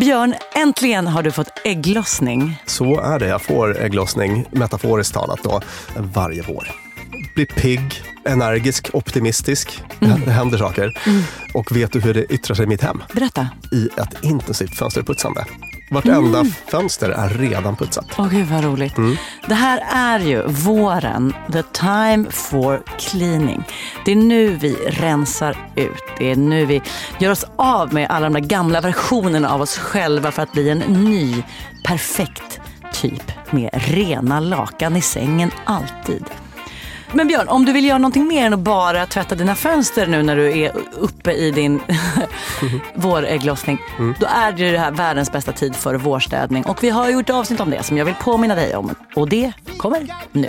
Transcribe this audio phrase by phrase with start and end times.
[0.00, 2.62] Björn, äntligen har du fått ägglossning.
[2.66, 5.60] Så är det, jag får ägglossning, metaforiskt talat då,
[5.96, 6.70] varje vår.
[7.34, 9.82] Blir pigg, energisk, optimistisk.
[10.00, 10.20] Mm.
[10.24, 10.98] Det händer saker.
[11.54, 13.02] Och vet du hur det yttrar sig i mitt hem?
[13.12, 13.48] Berätta.
[13.72, 15.44] I ett intensivt fönsterputsande.
[15.90, 18.06] Vartenda fönster är redan putsat.
[18.18, 18.94] Åh gud vad roligt.
[19.46, 23.64] Det här är ju våren, the time for cleaning.
[24.04, 26.02] Det är nu vi rensar ut.
[26.18, 26.82] Det är nu vi
[27.18, 30.70] gör oss av med alla de där gamla versionerna av oss själva för att bli
[30.70, 31.42] en ny,
[31.84, 32.60] perfekt
[32.92, 36.24] typ med rena lakan i sängen alltid.
[37.12, 40.22] Men Björn, om du vill göra någonting mer än att bara tvätta dina fönster nu
[40.22, 41.80] när du är uppe i din
[42.94, 43.78] vårägglossning.
[44.20, 46.64] Då är det ju det här världens bästa tid för vårstädning.
[46.64, 48.94] Och vi har gjort avsnitt om det som jag vill påminna dig om.
[49.16, 50.48] Och det kommer nu.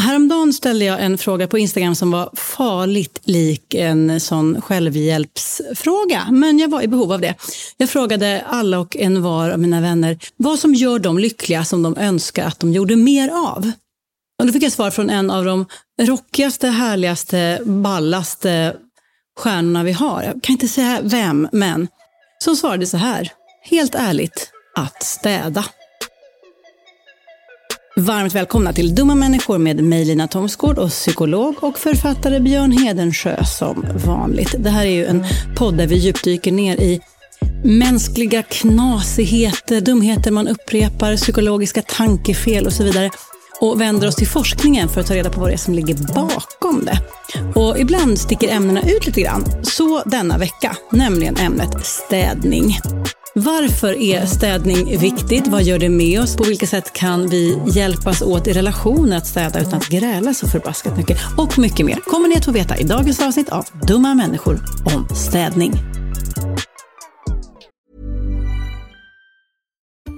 [0.00, 6.26] Häromdagen ställde jag en fråga på Instagram som var farligt lik en sån självhjälpsfråga.
[6.30, 7.34] Men jag var i behov av det.
[7.76, 11.82] Jag frågade alla och en var av mina vänner vad som gör dem lyckliga som
[11.82, 13.72] de önskar att de gjorde mer av.
[14.40, 15.66] Och då fick jag svar från en av de
[16.02, 18.76] rockigaste, härligaste, ballaste
[19.38, 20.22] stjärnorna vi har.
[20.22, 21.88] Jag kan inte säga vem, men
[22.38, 23.32] som svarade så här.
[23.62, 25.64] Helt ärligt, att städa.
[27.96, 33.44] Varmt välkomna till Dumma människor med mig Lina Thomsgård och psykolog och författare Björn Hedensjö
[33.44, 34.54] som vanligt.
[34.58, 35.24] Det här är ju en
[35.56, 37.00] podd där vi djupdyker ner i
[37.64, 43.10] mänskliga knasigheter, dumheter man upprepar, psykologiska tankefel och så vidare
[43.60, 46.14] och vänder oss till forskningen för att ta reda på vad det är som ligger
[46.14, 46.98] bakom det.
[47.54, 49.44] Och ibland sticker ämnena ut lite grann.
[49.62, 52.78] Så denna vecka, nämligen ämnet städning.
[53.34, 55.46] Varför är städning viktigt?
[55.46, 56.36] Vad gör det med oss?
[56.36, 60.48] På vilka sätt kan vi hjälpas åt i relationer att städa utan att gräla så
[60.48, 61.18] förbaskat mycket?
[61.36, 65.16] Och mycket mer kommer ni att få veta i dagens avsnitt av Dumma människor om
[65.16, 65.72] städning.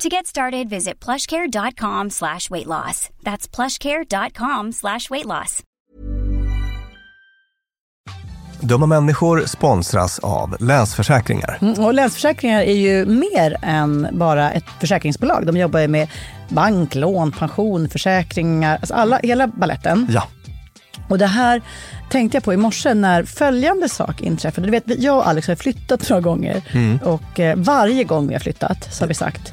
[0.00, 3.08] To get started, visit plushcare.com slash weight loss.
[3.22, 5.62] That's plushcare.com slash weight loss.
[8.60, 11.58] Dumma människor sponsras av Länsförsäkringar.
[11.62, 15.46] Mm, Och Länsförsäkringar är ju mer än bara ett försäkringsbolag.
[15.46, 16.08] De jobbar ju med
[16.48, 20.06] bank, lån, pension, försäkringar, alltså alla, hela balletten.
[20.10, 20.28] Ja,
[21.08, 21.62] Och det här
[22.10, 24.66] tänkte jag på i morse när följande sak inträffade.
[24.66, 26.62] Du vet, jag och Alex har flyttat några gånger
[27.04, 29.52] och eh, varje gång vi har flyttat så har vi sagt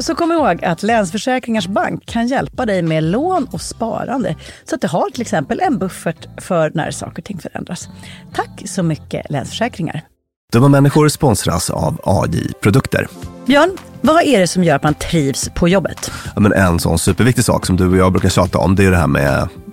[0.00, 4.36] Så kom ihåg att Länsförsäkringars Bank kan hjälpa dig med lån och sparande.
[4.64, 7.88] Så att du har till exempel en buffert för när saker och ting förändras.
[8.34, 10.02] Tack så mycket Länsförsäkringar.
[10.52, 13.08] Dumma människor sponsras av AJ Produkter.
[13.46, 13.70] Björn,
[14.00, 16.10] vad är det som gör att man trivs på jobbet?
[16.34, 18.90] Ja, men en sån superviktig sak som du och jag brukar tjata om, det är
[18.90, 19.48] det här med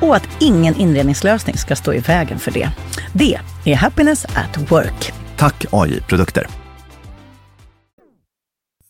[0.00, 2.70] och att ingen inredningslösning ska stå i vägen för det.
[3.12, 5.12] Det är Happiness at Work.
[5.36, 6.46] Tack AI Produkter.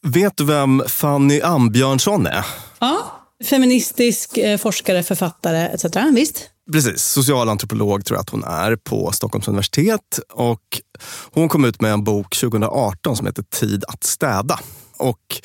[0.03, 2.45] Vet du vem Fanny Ambjörnsson är?
[2.79, 5.85] Ja, feministisk eh, forskare, författare etc.
[6.13, 6.51] Visst?
[6.73, 10.21] Precis, socialantropolog tror jag att hon är på Stockholms universitet.
[10.33, 10.81] Och
[11.33, 14.59] hon kom ut med en bok 2018 som heter Tid att städa.
[14.99, 15.43] Och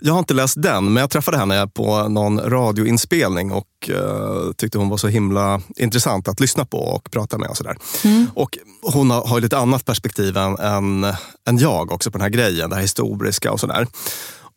[0.00, 4.78] jag har inte läst den, men jag träffade henne på någon radioinspelning och uh, tyckte
[4.78, 7.48] hon var så himla intressant att lyssna på och prata med.
[7.48, 7.76] Och, sådär.
[8.04, 8.26] Mm.
[8.34, 11.04] och Hon har, har lite annat perspektiv än, än,
[11.48, 13.86] än jag också på den här grejen, det här historiska och sådär.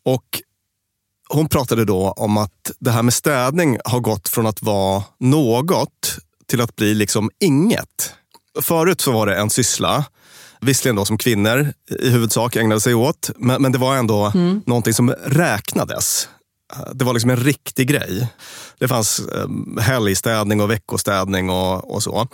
[0.04, 0.42] Och
[1.28, 6.18] hon pratade då om att det här med städning har gått från att vara något
[6.46, 8.12] till att bli liksom inget.
[8.62, 10.04] Förut så var det en syssla,
[10.60, 14.62] visserligen då som kvinnor i huvudsak ägnade sig åt, men, men det var ändå mm.
[14.66, 16.28] någonting som räknades.
[16.92, 18.28] Det var liksom en riktig grej.
[18.78, 22.28] Det fanns eh, helgstädning och veckostädning och, och så.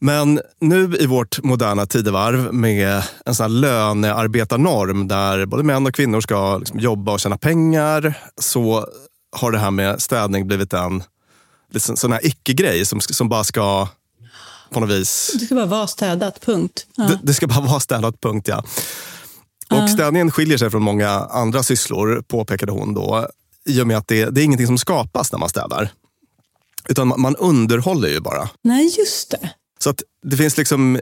[0.00, 5.94] Men nu i vårt moderna tidevarv med en sån här lönearbetarnorm där både män och
[5.94, 8.86] kvinnor ska liksom jobba och tjäna pengar så
[9.36, 11.02] har det här med städning blivit en
[11.72, 13.88] liksom, sån här icke-grej som, som bara ska
[14.70, 15.30] på något vis...
[15.40, 16.86] Det ska bara vara städat, punkt.
[16.96, 17.04] Ja.
[17.04, 18.64] Det, det, ska bara vara städat, punkt ja.
[19.70, 23.28] Och städningen skiljer sig från många andra sysslor, påpekade hon då,
[23.66, 25.92] i och med att det, det är ingenting som skapas när man städar.
[26.88, 28.48] Utan man, man underhåller ju bara.
[28.62, 29.50] Nej, just det.
[29.78, 31.00] Så att det finns liksom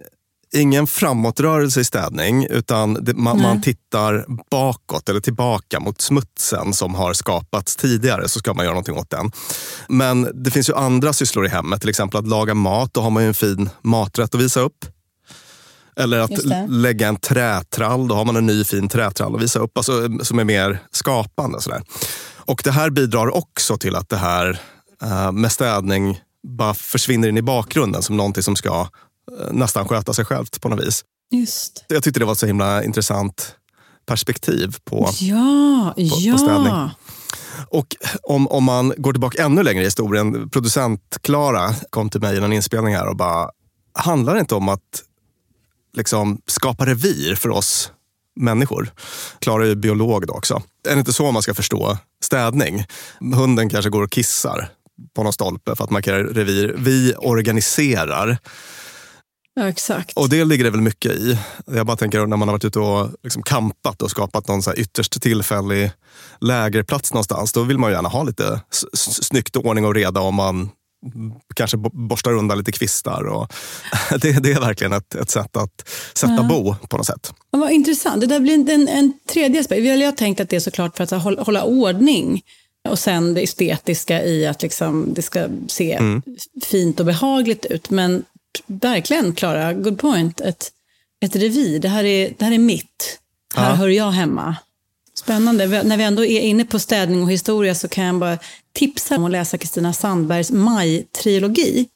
[0.52, 6.94] ingen framåtrörelse i städning utan det, man, man, tittar bakåt eller tillbaka mot smutsen som
[6.94, 9.32] har skapats tidigare så ska man göra någonting åt den.
[9.88, 12.94] Men det finns ju andra sysslor i hemmet, till exempel att laga mat.
[12.94, 14.84] Då har man ju en fin maträtt att visa upp.
[15.96, 19.76] Eller att lägga en trätrall, då har man en ny fin trätrall att visa upp,
[19.78, 21.60] alltså, som är mer skapande.
[21.60, 21.82] Sådär.
[22.36, 24.60] Och det här bidrar också till att det här
[25.02, 28.86] uh, med städning bara försvinner in i bakgrunden som någonting som ska eh,
[29.50, 31.04] nästan sköta sig självt på något vis.
[31.30, 31.84] Just.
[31.88, 33.54] Jag tyckte det var ett så himla intressant
[34.06, 36.32] perspektiv på, ja, på, ja.
[36.32, 36.72] på städning.
[37.70, 40.50] Och om, om man går tillbaka ännu längre i historien.
[40.50, 43.50] Producent Klara kom till mig i en inspelning här och bara,
[43.94, 45.02] handlar det inte om att
[45.96, 47.92] liksom skapa revir för oss
[48.40, 48.92] människor?
[49.38, 50.62] Klara är ju biolog då också.
[50.88, 52.84] Är det inte så man ska förstå städning?
[53.34, 54.68] Hunden kanske går och kissar
[55.14, 56.74] på någon stolpe för att markera revir.
[56.78, 58.38] Vi organiserar.
[59.58, 60.12] Ja, exakt.
[60.16, 61.38] Och det ligger det väl mycket i.
[61.66, 64.74] Jag bara tänker när man har varit ute och liksom kampat och skapat någon så
[64.74, 65.90] ytterst tillfällig
[66.40, 67.52] lägerplats någonstans.
[67.52, 68.60] Då vill man gärna ha lite
[68.94, 70.70] snyggt ordning och reda om man
[71.54, 73.22] kanske borstar undan lite kvistar.
[73.22, 73.52] Och
[74.20, 76.42] det, det är verkligen ett, ett sätt att sätta ja.
[76.42, 77.32] bo på något sätt.
[77.50, 78.20] Ja, vad intressant.
[78.20, 79.84] Det där blir en, en tredje aspekt.
[79.84, 82.42] Jag har tänkt att det är såklart för att hålla, hålla ordning.
[82.88, 86.22] Och sen det estetiska i att liksom, det ska se mm.
[86.64, 87.90] fint och behagligt ut.
[87.90, 88.24] Men
[88.66, 90.40] verkligen, Klara, good point.
[90.40, 90.72] Ett,
[91.20, 91.78] ett revir.
[91.78, 93.20] Det här är, det här är mitt.
[93.54, 93.74] Här ja.
[93.74, 94.56] hör jag hemma.
[95.14, 95.82] Spännande.
[95.82, 98.38] När vi ändå är inne på städning och historia så kan jag bara
[98.72, 101.88] tipsa om att läsa Kristina Sandbergs Maj-trilogi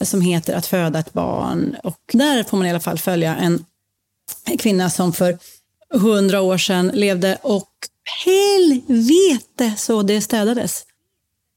[0.00, 1.76] som heter Att föda ett barn.
[1.82, 3.64] Och där får man i alla fall följa en
[4.58, 5.38] kvinna som för
[5.90, 7.70] hundra år sedan levde och
[8.24, 10.86] helvete så det städades.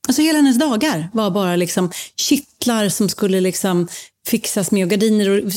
[0.08, 3.88] Alltså hela hennes dagar var bara liksom kittlar som skulle liksom
[4.28, 5.52] fixas med och gardiner och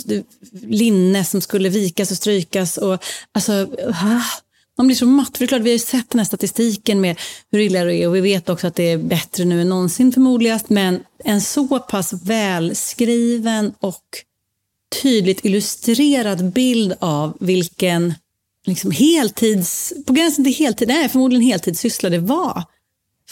[0.52, 2.78] linne som skulle vikas och strykas.
[2.78, 3.52] Och, alltså,
[3.88, 4.22] ah,
[4.78, 5.36] man blir så matt.
[5.36, 7.20] För det är klart, vi har ju sett den här statistiken med
[7.50, 10.12] hur illa det är och vi vet också att det är bättre nu än någonsin
[10.12, 10.70] förmodligast.
[10.70, 14.04] Men en så pass välskriven och
[15.02, 18.14] tydligt illustrerad bild av vilken
[18.66, 22.64] liksom heltids, på gränsen till heltid, nej förmodligen heltidssyssla det var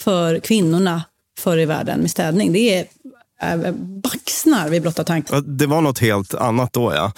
[0.01, 1.03] för kvinnorna
[1.39, 2.53] förr i världen med städning.
[2.53, 2.87] Det
[3.39, 3.71] är
[4.03, 5.35] baxnar vid blotta tanken.
[5.35, 7.11] Ja, Det var något helt annat då ja.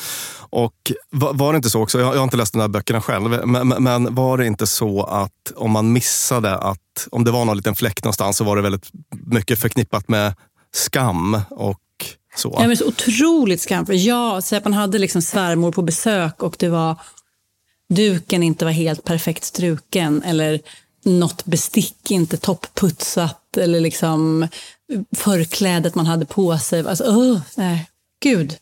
[0.50, 4.16] Och var, det inte så också, jag, har inte läst de där böckerna själv, men,
[4.16, 8.04] var det inte så att om man missade att, om det var någon liten fläck
[8.04, 8.90] någonstans så var det väldigt
[9.26, 10.34] mycket förknippat med
[10.74, 11.80] skam och
[12.36, 12.56] så.
[12.60, 13.86] Ja, men så otroligt skam.
[13.86, 16.96] För jag, så att man hade liksom svärmor på besök och det var
[17.90, 20.60] duken inte var helt perfekt struken eller
[21.04, 24.48] något bestick inte toppputsat eller liksom
[25.16, 26.88] förklädet man hade på sig.
[26.88, 27.90] Alltså, oh, nej,
[28.24, 28.58] gud.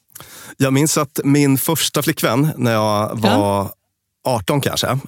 [0.57, 3.71] Jag minns att min första flickvän, när jag var
[4.23, 4.99] 18 kanske,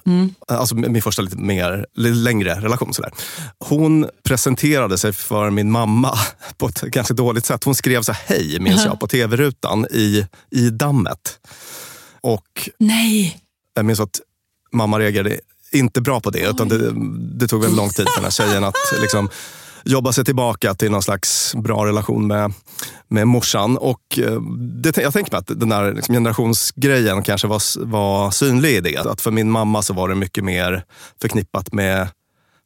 [0.48, 2.94] alltså min första lite mer, lite längre relation.
[2.94, 3.12] Sådär.
[3.58, 6.18] Hon presenterade sig för min mamma
[6.56, 7.64] på ett ganska dåligt sätt.
[7.64, 11.38] Hon skrev så här, hej, minns jag, på tv-rutan i, i dammet.
[12.20, 13.40] Och Nej.
[13.74, 14.20] jag minns att
[14.72, 15.40] mamma reagerade
[15.74, 16.50] inte bra på det.
[16.50, 16.92] Utan det,
[17.38, 19.28] det tog väldigt lång tid för den här tjejen att liksom,
[19.84, 22.52] jobba sig tillbaka till någon slags bra relation med,
[23.08, 23.76] med morsan.
[23.78, 28.70] Och eh, det, jag tänker mig att den där liksom generationsgrejen kanske var, var synlig
[28.76, 28.96] i det.
[28.96, 30.84] Att för min mamma så var det mycket mer
[31.20, 32.08] förknippat med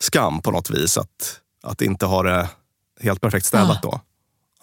[0.01, 0.99] skam på något vis.
[0.99, 2.49] Att, att inte ha det
[3.01, 4.01] helt perfekt städat då.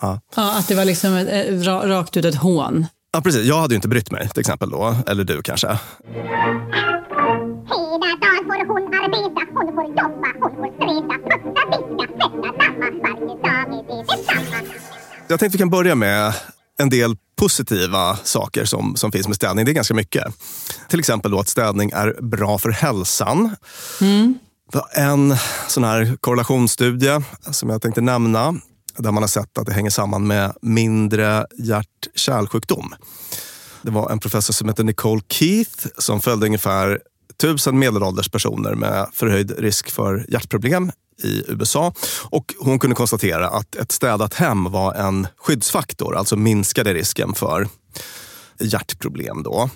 [0.01, 0.19] Ja.
[0.35, 2.85] Ja, att det var liksom ett, ett, ra- rakt ut ett hån.
[3.13, 3.45] Ja, precis.
[3.45, 4.95] Jag hade ju inte brytt mig till exempel då.
[5.07, 5.79] Eller du kanske.
[9.87, 12.87] Jobba, hon får streta, putta, diska, tvätta, damma.
[13.03, 14.73] Varje dag är det detsamma.
[15.27, 16.33] Jag tänkte vi kan börja med
[16.77, 19.65] en del positiva saker som, som finns med städning.
[19.65, 20.23] Det är ganska mycket.
[20.89, 23.55] Till exempel då att städning är bra för hälsan.
[24.71, 25.35] Det var En
[25.67, 28.53] sån här korrelationsstudie som jag tänkte nämna
[28.97, 32.95] där man har sett att det hänger samman med mindre hjärt-kärlsjukdom.
[33.81, 36.99] Det var en professor som heter Nicole Keith som följde ungefär
[37.37, 40.91] tusen medelålders personer med förhöjd risk för hjärtproblem
[41.23, 41.93] i USA.
[42.23, 47.67] Och hon kunde konstatera att ett städat hem var en skyddsfaktor, alltså minskade risken för
[48.59, 49.43] hjärtproblem.
[49.43, 49.69] Då.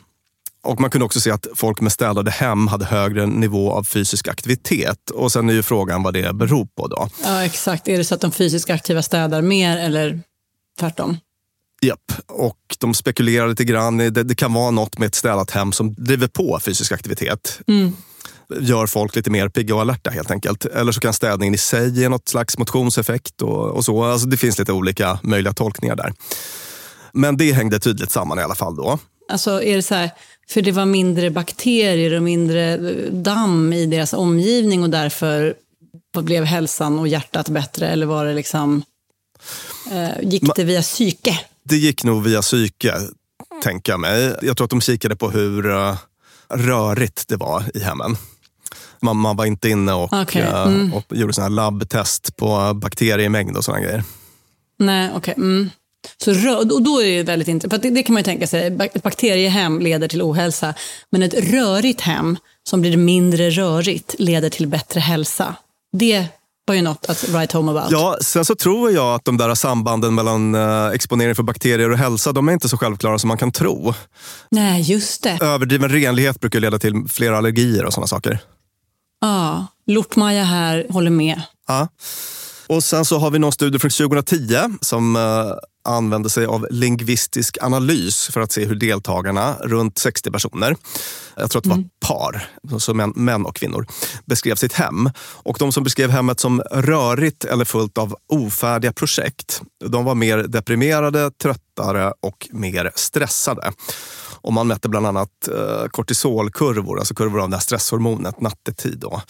[0.63, 4.27] Och man kunde också se att folk med städade hem hade högre nivå av fysisk
[4.27, 5.09] aktivitet.
[5.09, 6.87] Och sen är ju frågan vad det beror på.
[6.87, 7.09] då.
[7.23, 7.87] Ja, exakt.
[7.87, 10.21] Är det så att de fysiskt aktiva städar mer eller
[10.79, 11.17] tvärtom?
[11.81, 13.97] Japp, och de spekulerar lite grann.
[13.97, 17.59] Det, det kan vara något med ett städat hem som driver på fysisk aktivitet.
[18.59, 20.65] Gör folk lite mer pigga och alerta helt enkelt.
[20.65, 23.41] Eller så kan städningen i sig ge något slags motionseffekt.
[23.41, 24.03] Och, och så.
[24.03, 26.13] Alltså, det finns lite olika möjliga tolkningar där.
[27.13, 28.99] Men det hängde tydligt samman i alla fall då.
[29.29, 30.11] Alltså är det så här,
[30.49, 35.55] för det var mindre bakterier och mindre eh, damm i deras omgivning och därför
[36.13, 37.87] blev hälsan och hjärtat bättre?
[37.89, 38.83] Eller var det liksom,
[39.91, 41.39] eh, gick det via psyke?
[41.69, 42.93] Det gick nog via psyke,
[43.63, 44.35] tänker jag mig.
[44.41, 45.97] Jag tror att de kikade på hur eh,
[46.49, 48.17] rörigt det var i hemmen.
[49.01, 50.93] Man, man var inte inne och, Okej, eh, mm.
[50.93, 54.03] och gjorde såna här labbtest på bakteriemängd och såna grejer.
[54.79, 55.33] Nej, okej.
[55.37, 55.69] Mm.
[56.17, 57.83] Så rö- och då är det väldigt intressant.
[57.83, 58.65] Det, det kan man ju tänka sig.
[58.67, 60.73] Ett bakteriehem leder till ohälsa.
[61.09, 65.55] Men ett rörigt hem som blir mindre rörigt leder till bättre hälsa.
[65.91, 66.27] Det
[66.69, 67.91] var ju något att write home about.
[67.91, 71.97] Ja, sen så tror jag att de där sambanden mellan eh, exponering för bakterier och
[71.97, 73.93] hälsa, de är inte så självklara som man kan tro.
[74.51, 75.37] Nej, just det.
[75.41, 78.39] Överdriven renlighet brukar leda till fler allergier och sådana saker.
[79.21, 81.41] Ja, Lort-Maja här håller med.
[81.67, 81.87] Ja.
[82.69, 85.21] Och sen så har vi någon studie från 2010 som eh,
[85.83, 90.75] använde sig av lingvistisk analys för att se hur deltagarna, runt 60 personer,
[91.35, 92.49] jag tror att det var par,
[92.79, 93.87] så män, män och kvinnor,
[94.25, 95.09] beskrev sitt hem.
[95.19, 100.37] Och de som beskrev hemmet som rörigt eller fullt av ofärdiga projekt, de var mer
[100.37, 103.71] deprimerade, tröttare och mer stressade.
[104.41, 108.99] Och man mätte bland annat eh, kortisolkurvor, alltså kurvor av det här stresshormonet nattetid.
[108.99, 109.21] Då.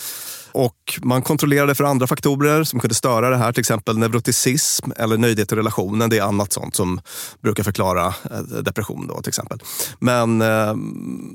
[0.52, 5.18] Och man kontrollerade för andra faktorer som kunde störa det här, till exempel neuroticism eller
[5.18, 6.10] nöjdhet i relationen.
[6.10, 7.02] Det är annat sånt som
[7.42, 9.60] brukar förklara eh, depression då, till exempel.
[10.00, 10.76] Men eh,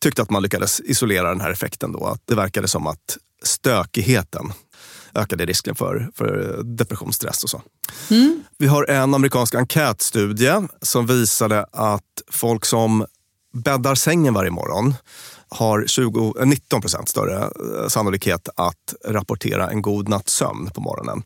[0.01, 2.07] tyckte att man lyckades isolera den här effekten då.
[2.07, 4.53] Att det verkade som att stökigheten
[5.15, 7.63] ökade risken för, för depression, stress och så.
[8.59, 13.07] Vi har en amerikansk enkätstudie som visade att folk som
[13.55, 14.95] bäddar sängen varje morgon
[15.55, 20.81] har 20, eh, 19 procent större eh, sannolikhet att rapportera en god natts sömn på
[20.81, 21.23] morgonen.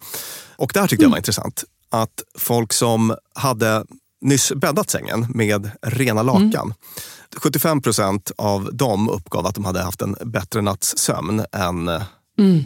[0.56, 1.64] Och det här tyckte jag var intressant.
[1.90, 3.84] Att folk som hade
[4.20, 6.74] nyss bäddat sängen med rena lakan.
[7.36, 12.02] 75 procent av dem uppgav att de hade haft en bättre natts sömn än eh,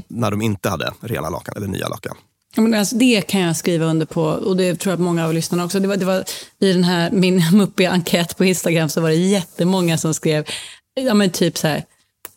[0.08, 2.16] när de inte hade rena lakan eller nya lakan.
[2.54, 5.26] Ja, men alltså, det kan jag skriva under på och det tror jag att många
[5.26, 5.80] av lyssnarna också.
[5.80, 6.24] Det var, det var
[6.58, 10.44] I den här min muppiga enkät på Instagram så var det jättemånga som skrev
[10.94, 11.84] ja, men typ så här.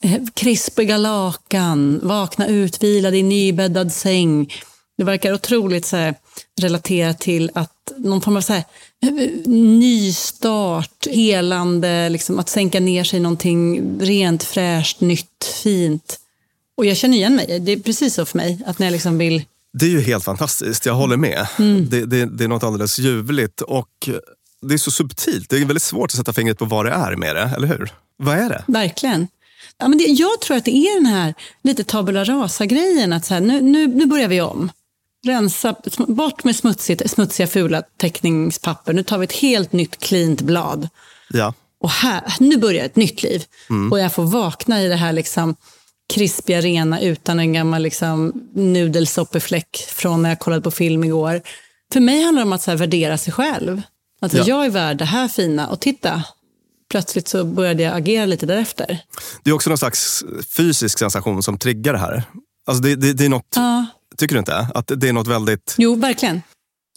[0.02, 4.54] eh, krispiga lakan, vakna utvilad i nybäddad säng.
[4.98, 6.16] Det verkar otroligt så här,
[6.62, 8.64] relaterat till att någon form av så här,
[9.04, 16.20] eh, nystart, helande, liksom, att sänka ner sig i någonting rent, fräscht, nytt, fint.
[16.78, 17.60] Och jag känner igen mig.
[17.60, 18.60] Det är precis så för mig.
[18.66, 19.44] Att när jag liksom vill...
[19.74, 21.48] Det är ju helt fantastiskt, jag håller med.
[21.60, 21.90] Mm.
[21.90, 24.10] Det, det, det är något alldeles ljuvligt och
[24.62, 25.50] det är så subtilt.
[25.50, 27.92] Det är väldigt svårt att sätta fingret på vad det är med det, eller hur?
[28.18, 28.64] Vad är det?
[28.68, 29.28] Verkligen.
[29.78, 33.14] Ja, men det, jag tror att det är den här lite tabula rasa-grejen.
[33.14, 34.72] Att så här, nu, nu, nu börjar vi om.
[35.26, 35.76] Rensa,
[36.08, 38.94] bort med smutsigt, smutsiga, fula teckningspapper.
[38.94, 40.90] Nu tar vi ett helt nytt, cleant blad.
[41.30, 41.54] Ja.
[41.80, 43.44] Och här, nu börjar ett nytt liv.
[43.92, 45.56] Och jag får vakna i det här liksom
[46.14, 51.42] krispiga, rena utan en gammal liksom, nudelsoppefläck från när jag kollade på film igår.
[51.94, 53.82] För mig handlar det om att så värdera sig själv.
[54.22, 54.44] Att Ja.
[54.48, 55.68] jag är värd det här fina.
[55.68, 56.24] Och titta,
[56.96, 59.00] plötsligt så började jag agera lite därefter.
[59.44, 60.24] Det är också någon slags
[60.58, 62.24] fysisk sensation som triggar det här.
[62.68, 63.86] Alltså det, det, det är något, Ja.
[64.18, 64.56] tycker du inte?
[64.74, 65.76] Att det är något väldigt...
[65.78, 66.42] Jo, verkligen.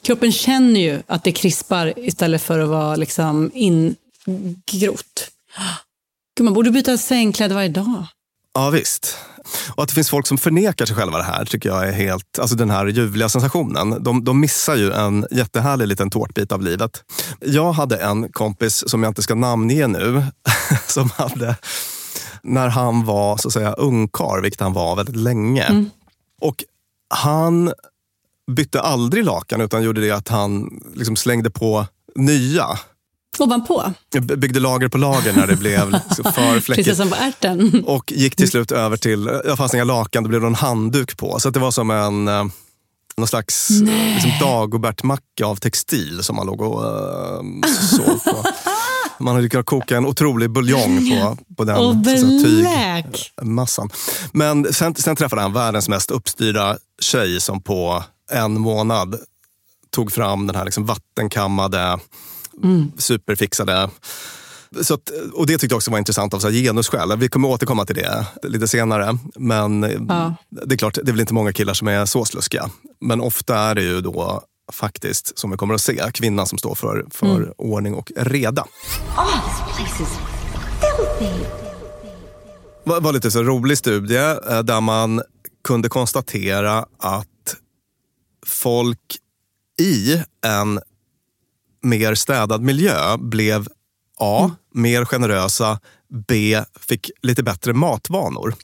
[0.03, 5.31] Kroppen känner ju att det krispar istället för att vara liksom ingrott.
[6.37, 8.07] Gud, man borde byta sängkläder varje dag.
[8.55, 9.17] Ja, visst.
[9.75, 12.39] Och att det finns folk som förnekar sig själva det här tycker jag är helt...
[12.39, 14.03] Alltså den här ljuvliga sensationen.
[14.03, 17.05] De, de missar ju en jättehärlig liten tårtbit av livet.
[17.41, 20.23] Jag hade en kompis som jag inte ska namnge nu.
[20.87, 21.57] Som hade,
[22.43, 25.87] när han var så att säga ungkarl, vilket han var väldigt länge.
[26.41, 26.65] Och
[27.15, 27.73] han
[28.51, 32.67] bytte aldrig lakan utan gjorde det att han liksom slängde på nya.
[33.41, 36.87] Ovanpå, Byggde lager på lager när det blev för fläckigt.
[36.87, 37.85] prinsessan på ärten.
[37.87, 41.41] Och gick till slut över till, det fanns inga lakan, det blev en handduk på.
[41.41, 42.45] Så det var som en eh,
[43.19, 48.45] någon slags eh, liksom Dagobert-macka av textil som man låg och uh, sov på.
[49.21, 53.33] Man hade kunnat koka en otrolig buljong på, på den beläk.
[53.37, 53.91] tygmassan.
[54.33, 59.19] Men sen, sen träffade han världens mest uppstyrda tjej som på en månad
[59.91, 61.99] tog fram den här liksom vattenkammade,
[62.99, 63.91] superfixade
[64.83, 67.17] så att, och det tyckte jag också var intressant av så här genusskäl.
[67.19, 69.19] Vi kommer återkomma till det lite senare.
[69.37, 70.35] Men Ja.
[70.67, 72.71] det är klart, det är väl inte många killar som är så sluskiga.
[73.01, 76.75] Men ofta är det ju då faktiskt, som vi kommer att se, kvinnan som står
[76.75, 78.63] för, för ordning och reda.
[79.17, 80.09] Oh, this place is
[80.81, 81.45] filthy.
[82.85, 84.17] Det var lite så rolig studie
[84.51, 85.23] eh, där man
[85.65, 87.57] kunde konstatera att
[88.47, 89.17] folk
[89.81, 90.81] i en
[91.83, 93.69] mer städad miljö blev
[94.21, 94.51] A.
[94.75, 95.81] Mer generösa.
[96.29, 96.63] B.
[96.81, 98.55] Fick lite bättre matvanor.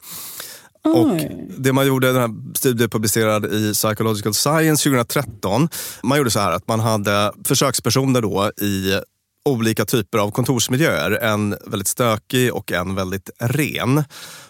[0.85, 1.21] Och
[1.59, 5.69] det man gjorde, den här studien publicerad i Psychological Science 2013.
[6.03, 9.01] Man gjorde så här att man hade försökspersoner då i
[9.45, 11.11] olika typer av kontorsmiljöer.
[11.11, 14.05] En väldigt stökig och en väldigt ren.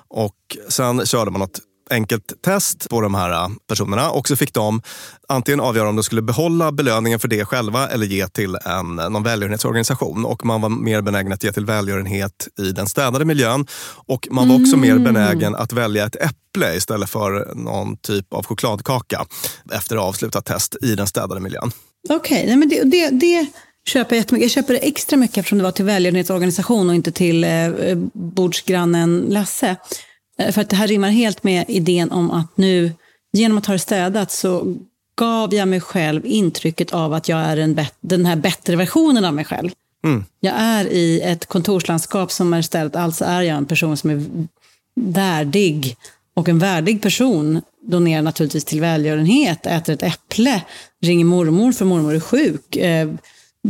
[0.08, 4.54] Och sen körde man något enkelt test på de här äh, personerna och så fick
[4.54, 4.82] de
[5.28, 9.22] antingen avgöra om de skulle behålla belöningen för det själva eller ge till en, någon
[9.22, 10.24] välgörenhetsorganisation.
[10.24, 13.66] Och man var mer benägen att ge till välgörenhet i den städade miljön.
[14.06, 18.46] Och man var också mer benägen att välja ett äpple istället för någon typ av
[18.46, 19.26] chokladkaka
[19.72, 21.70] efter avslutat test i den städade miljön.
[22.08, 23.46] Okej, nej, men det, det, det
[23.88, 24.44] köper jag jättemycket.
[24.44, 27.70] Jag köper det extra mycket eftersom det var till välgörenhetsorganisation och inte till eh,
[28.14, 29.76] bordsgrannen Lasse.
[30.38, 32.92] Eh, För att det här rimmar helt med idén om att nu,
[33.32, 34.76] genom att ha det städat så
[35.16, 39.34] gav jag mig själv intrycket av att jag är en den här bättre versionen av
[39.34, 39.70] mig själv.
[40.40, 44.24] Jag är i ett kontorslandskap som är städat, alltså är jag en person som är
[45.00, 45.96] värdig.
[46.34, 50.62] Och en värdig person donerar naturligtvis till välgörenhet, äter ett äpple,
[51.02, 53.10] ringer mormor för mormor är sjuk, eh,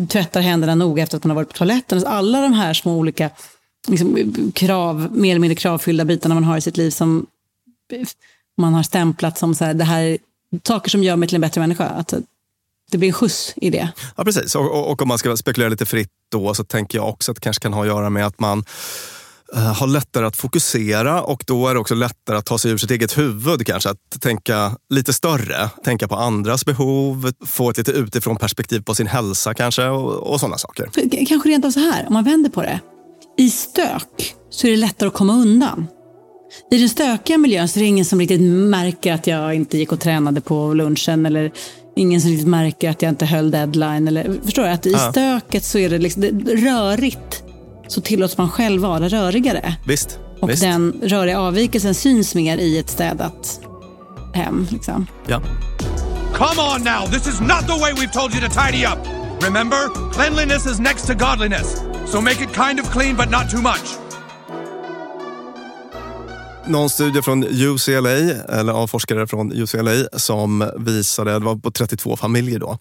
[0.08, 2.06] tvättar händerna noga efter att man har varit på toaletten.
[2.06, 3.30] Alla de här små olika
[3.86, 7.26] liksom, krav, mer eller mindre kravfyllda bitarna man har i sitt liv som
[8.56, 10.18] man har stämplat som så här, det här är
[10.62, 11.84] saker som gör mig till en bättre människa.
[11.84, 12.14] Att
[12.90, 13.88] det blir en skjuts i det.
[14.16, 14.54] Ja, precis.
[14.54, 17.36] Och, och, och om man ska spekulera lite fritt då så tänker jag också att
[17.36, 18.64] det kanske kan ha att göra med att man
[19.54, 22.78] eh, har lättare att fokusera och då är det också lättare att ta sig ur
[22.78, 23.90] sitt eget huvud kanske.
[23.90, 29.06] Att tänka lite större, tänka på andras behov, få ett lite utifrån perspektiv på sin
[29.06, 30.90] hälsa kanske och, och sådana saker.
[31.26, 32.80] Kanske rent av så här, om man vänder på det.
[33.36, 35.86] I stök så är det lättare att komma undan.
[36.70, 39.92] I den stökiga miljön så är det ingen som riktigt märker att jag inte gick
[39.92, 41.52] och tränade på lunchen eller
[41.96, 44.08] ingen som riktigt märker att jag inte höll deadline.
[44.08, 44.68] Eller, förstår du?
[44.68, 45.10] Att I Ja.
[45.12, 47.42] stöket så är det, liksom, det rörigt.
[47.88, 49.74] Så tillåts man själv vara rörigare.
[49.86, 50.18] Visst.
[50.40, 50.62] Och visst.
[50.62, 53.60] den röriga avvikelsen syns mer i ett städat
[54.34, 54.66] hem.
[54.70, 55.06] Liksom.
[55.26, 55.42] Ja.
[56.34, 59.23] Come on now, this is not the way we've told you to tidy up.
[59.44, 61.76] Remember, cleanliness is next to godliness.
[62.06, 63.98] So make it kind of clean, but not too much.
[66.66, 68.10] någon studie från UCLA,
[68.58, 72.78] eller av forskare från UCLA, som visade, det var på 32 familjer då,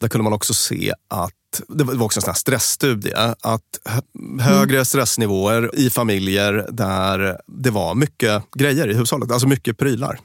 [0.00, 1.32] där kunde man också se att
[1.68, 7.70] det var också en sån här stressstudie, att hö- högre stressnivåer i familjer där det
[7.70, 10.18] var mycket grejer i hushållet, alltså mycket prylar.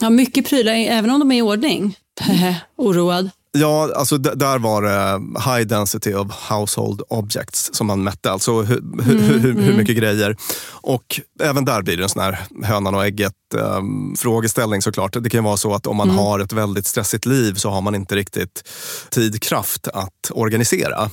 [0.00, 1.96] Ja, mycket prylar, även om de är i ordning.
[2.76, 3.30] Oroad.
[3.58, 8.30] Ja, alltså där var det high density of household objects som man mätte.
[8.30, 10.36] Alltså hur, hur, hur, hur mycket grejer.
[10.70, 15.16] Och även där blir det en sån här hönan och ägget um, frågeställning såklart.
[15.20, 17.94] Det kan vara så att om man har ett väldigt stressigt liv så har man
[17.94, 18.68] inte riktigt
[19.10, 21.10] tid, kraft att organisera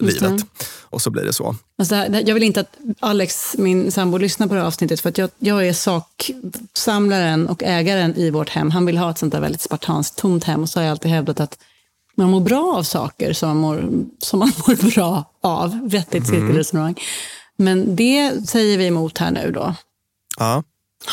[0.00, 0.46] livet.
[0.82, 1.56] Och så blir det så.
[1.78, 5.00] Alltså det här, jag vill inte att Alex, min sambo, lyssnar på det här avsnittet
[5.00, 8.70] för att jag, jag är saksamlaren och ägaren i vårt hem.
[8.70, 11.10] Han vill ha ett sånt där väldigt spartanskt tomt hem och så har jag alltid
[11.10, 11.58] hävdat att
[12.18, 15.88] man mår bra av saker som man mår, som man mår bra av.
[15.90, 16.94] Vettigt cirkelresonemang.
[17.56, 19.74] Men det säger vi emot här nu då.
[20.38, 20.62] Ja.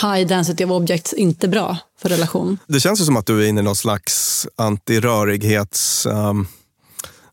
[0.01, 2.57] High density of objects, inte bra för relation.
[2.67, 6.05] Det känns ju som att du är inne i någon slags antirörighets...
[6.05, 6.47] Um,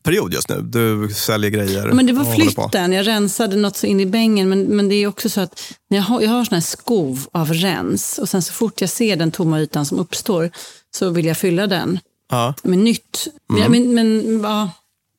[0.03, 0.61] period just nu.
[0.61, 1.87] Du säljer grejer.
[1.87, 4.49] Ja, men det var flytten, jag rensade något så in i bängen.
[4.49, 7.27] Men, men det är också så att när jag har, jag har sån här skov
[7.31, 10.51] av rens och sen så fort jag ser den tomma ytan som uppstår
[10.95, 11.99] så vill jag fylla den
[12.33, 12.53] Ja.
[12.63, 13.27] med nytt.
[13.47, 14.71] Men, ja, men, men ja,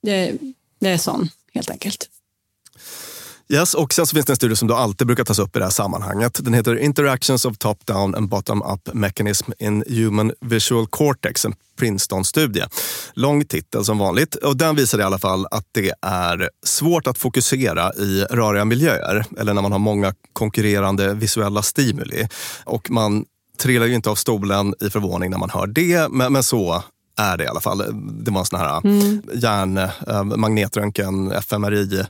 [0.03, 0.39] det,
[0.81, 2.09] det är sån helt enkelt.
[3.49, 5.59] Yes, och sen så finns det en studie som då alltid brukar tas upp i
[5.59, 6.45] det här sammanhanget.
[6.45, 12.65] Den heter Interactions of Top-Down and Bottom-Up Mechanism in Human Visual Cortex, en Princeton-studie.
[13.15, 14.35] Lång titel som vanligt.
[14.35, 19.25] Och den visar i alla fall att det är svårt att fokusera i röriga miljöer
[19.39, 22.29] eller när man har många konkurrerande visuella stimuli.
[22.65, 23.25] Och man
[23.59, 26.85] trillar ju inte av stolen i förvåning när man hör det, men, men så
[27.19, 27.79] är det i alla fall.
[28.25, 28.83] Det var en sån här
[29.35, 29.77] hjärn,
[30.09, 32.05] eh, magnetröntgen, fMRI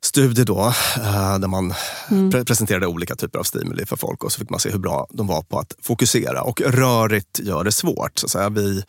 [0.00, 1.74] studie då, eh, där man
[2.08, 5.06] pre- presenterade olika typer av stimuli för folk och så fick man se hur bra
[5.10, 6.42] de var på att fokusera.
[6.42, 8.18] Och rörigt gör det svårt.
[8.18, 8.48] Så att säga.
[8.48, 8.82] Vi,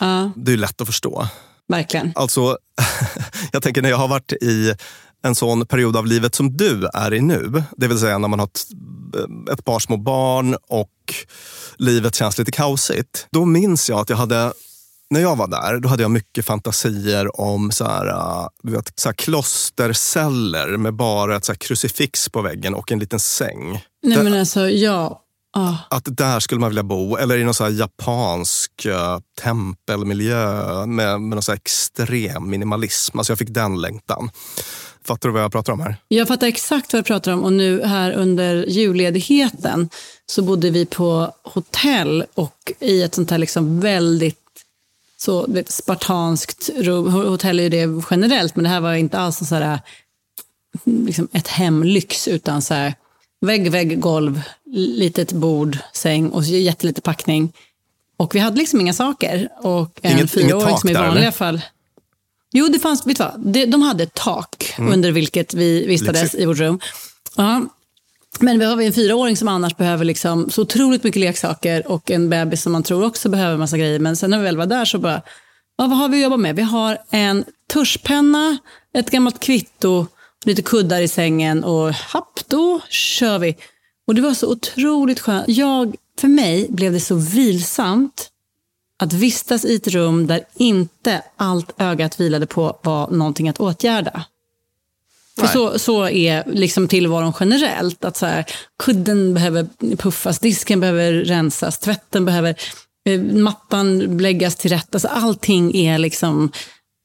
[0.00, 1.28] Ja, det är lätt att förstå.
[1.68, 2.12] verkligen.
[2.14, 2.58] Alltså,
[3.52, 4.74] jag tänker när jag har varit i
[5.22, 8.38] en sån period av livet som du är i nu, det vill säga när man
[8.38, 8.66] har ett,
[9.52, 10.90] ett par små barn och
[11.76, 13.26] livet känns lite kaosigt.
[13.30, 14.52] Då minns jag att jag hade
[15.14, 19.08] när jag var där, då hade jag mycket fantasier om så här, du vet, så
[19.08, 23.84] här klosterceller med bara ett så krucifix på väggen och en liten säng.
[24.02, 25.20] Nej men alltså, ja.
[25.56, 25.74] Ah.
[25.90, 27.16] att där skulle man vilja bo.
[27.16, 33.18] Eller i någon så japansk uh, tempelmiljö med, med någon så extrem minimalism.
[33.18, 34.30] Alltså jag fick den längtan.
[35.04, 35.96] Fattar du vad jag pratar om här?
[36.08, 39.88] Jag fattar exakt vad jag pratar om och nu här under julledigheten
[40.26, 44.43] så bodde vi på hotell och i ett sånt här liksom väldigt
[45.24, 47.12] så, vet, spartanskt rum.
[47.12, 49.80] Hotell är ju det generellt men det här var inte alls en så här,
[50.84, 52.94] liksom ett hemlyx utan så här
[53.40, 54.42] vägg, vägg, golv,
[54.74, 57.52] litet bord, säng och jättelite packning.
[58.16, 59.48] Och vi hade liksom inga saker.
[59.60, 61.30] Och en Inget- fyraåring som i där, vanliga eller?
[61.32, 61.60] fall
[62.56, 63.68] Jo, det fanns, vet du vad?
[63.68, 64.92] De hade ett tak Mm.
[64.92, 66.42] under vilket vi vistades Lyxigt.
[66.42, 66.80] i vårt rum.
[67.36, 67.66] Ja.
[68.40, 72.30] Men vi har en fyraåring som annars behöver liksom så otroligt mycket leksaker och en
[72.30, 73.98] bebis som man tror också behöver massa grejer.
[73.98, 75.22] Men sen när vi väl var där så bara,
[75.78, 76.56] ja, vad har vi att jobba med?
[76.56, 78.58] Vi har en tuschpenna,
[78.94, 80.06] ett gammalt kvitto,
[80.44, 83.56] lite kuddar i sängen och happ, då kör vi.
[84.06, 85.48] Och det var så otroligt skönt.
[85.48, 88.30] Jag, för mig blev det så vilsamt
[89.02, 94.24] att vistas i ett rum där inte allt ögat vilade på var någonting att åtgärda.
[95.40, 98.04] För så, så är liksom tillvaron generellt.
[98.04, 98.44] Att så här,
[98.82, 99.66] kudden behöver
[99.96, 102.54] puffas, disken behöver rensas, tvätten behöver,
[103.08, 104.88] eh, mattan läggas till rätta.
[104.92, 106.52] Alltså allting är liksom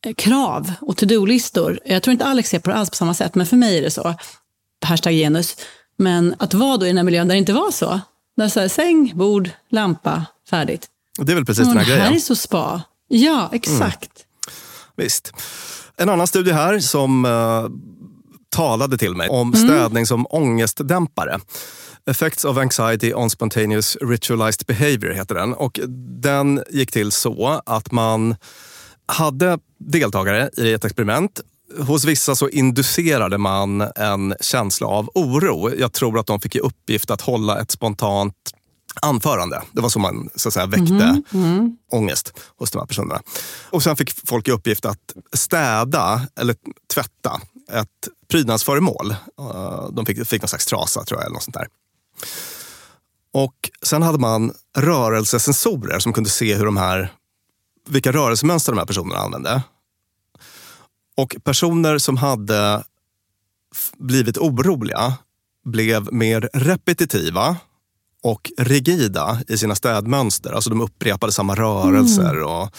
[0.05, 1.79] eh, krav och to-do-listor.
[1.85, 3.81] Jag tror inte Alex ser på det alls på samma sätt, men för mig är
[3.81, 4.15] det så.
[4.85, 5.55] Hashtag genus.
[5.97, 7.99] Men att vara då i den här miljön där det inte var så.
[8.37, 10.87] Där så här, säng, bord, lampa, färdigt.
[11.19, 12.15] Det är väl precis Ja, den men här här grejen.
[12.15, 12.81] är så spa.
[13.07, 14.11] Ja, exakt.
[14.95, 15.33] Visst.
[15.97, 17.65] En annan studie här som eh,
[18.49, 19.67] talade till mig om Mm.
[19.67, 21.39] städning som ångestdämpare.
[22.09, 25.53] Effects of anxiety on spontaneous ritualized behavior heter den.
[25.53, 25.79] Och
[26.21, 28.35] den gick till så att man
[29.05, 31.41] hade deltagare i ett experiment.
[31.79, 35.75] Hos vissa så inducerade man en känsla av oro.
[35.77, 38.35] Jag tror att de fick i uppgift att hålla ett spontant
[39.01, 39.61] anförande.
[39.71, 41.21] Det var så man så att säga, väckte
[41.91, 43.21] ångest hos de här personerna.
[43.69, 46.55] Och sen fick folk i uppgift att städa eller
[46.93, 49.11] tvätta ett prydnadsföremål.
[49.39, 51.67] Eh, De fick, fick någon slags trasa tror jag, eller något sånt där.
[53.33, 57.13] Och sen hade man rörelsesensorer som kunde se hur de här,
[57.89, 59.63] vilka rörelsemönster de här personerna använde.
[61.17, 62.83] Och personer som hade
[63.97, 65.13] blivit oroliga
[65.65, 67.57] blev mer repetitiva
[68.23, 70.51] och rigida i sina städmönster.
[70.51, 72.45] Alltså de upprepade samma rörelser Mm.
[72.45, 72.69] och,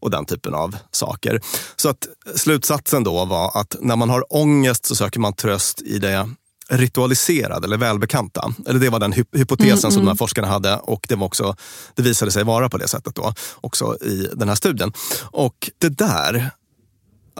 [0.00, 1.40] och den typen av saker.
[1.76, 5.98] Så att slutsatsen då var att när man har ångest så söker man tröst i
[5.98, 6.28] det
[6.68, 8.52] ritualiserade eller välbekanta.
[8.66, 10.04] Eller det var den hy- hypotesen Mm, som mm.
[10.04, 11.56] de här forskarna hade och det, var också,
[11.94, 14.92] det visade sig vara på det sättet då, också i den här studien.
[15.22, 16.50] Och det där,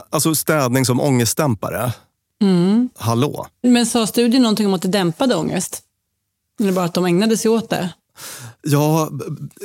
[0.09, 1.93] alltså städning som ångestdämpare,
[2.41, 2.89] Mm.
[2.95, 3.47] hallå?
[3.63, 5.81] Men sa studien någonting om att det dämpade ångest?
[6.59, 7.93] Eller bara att de ägnade sig åt det?
[8.61, 9.09] Ja,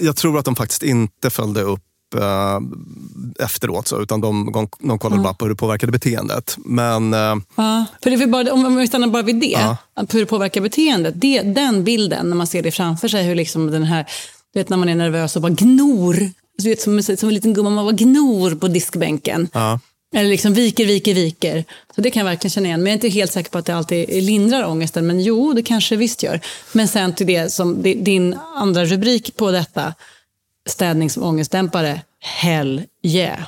[0.01, 1.83] jag tror att de faktiskt inte följde upp
[2.15, 5.23] eh, efteråt, så, utan de, de, de kollade Mm.
[5.25, 6.57] bara på hur det påverkade beteendet.
[6.65, 9.77] Men eh, Ja, för det bara, om vi stannar bara vid det, Ja.
[10.13, 11.15] hur det påverkar beteendet.
[11.17, 14.07] Det, den bilden, när man ser det framför sig, hur liksom den här,
[14.55, 17.55] du vet när man är nervös och bara gnor, du vet, som, som en liten
[17.55, 19.49] gumma, man bara gnor på diskbänken.
[19.53, 19.81] ja,
[20.15, 21.65] Eller liksom viker, viker, viker.
[21.95, 22.83] Så det kan jag verkligen känna igen.
[22.83, 25.07] Men jag är inte helt säker på att det alltid lindrar ångesten.
[25.07, 26.41] Men jo, det kanske visst gör.
[26.73, 29.95] Men sen till det som di- din andra rubrik på detta,
[30.67, 33.39] städning som ångestdämpare, hell yeah.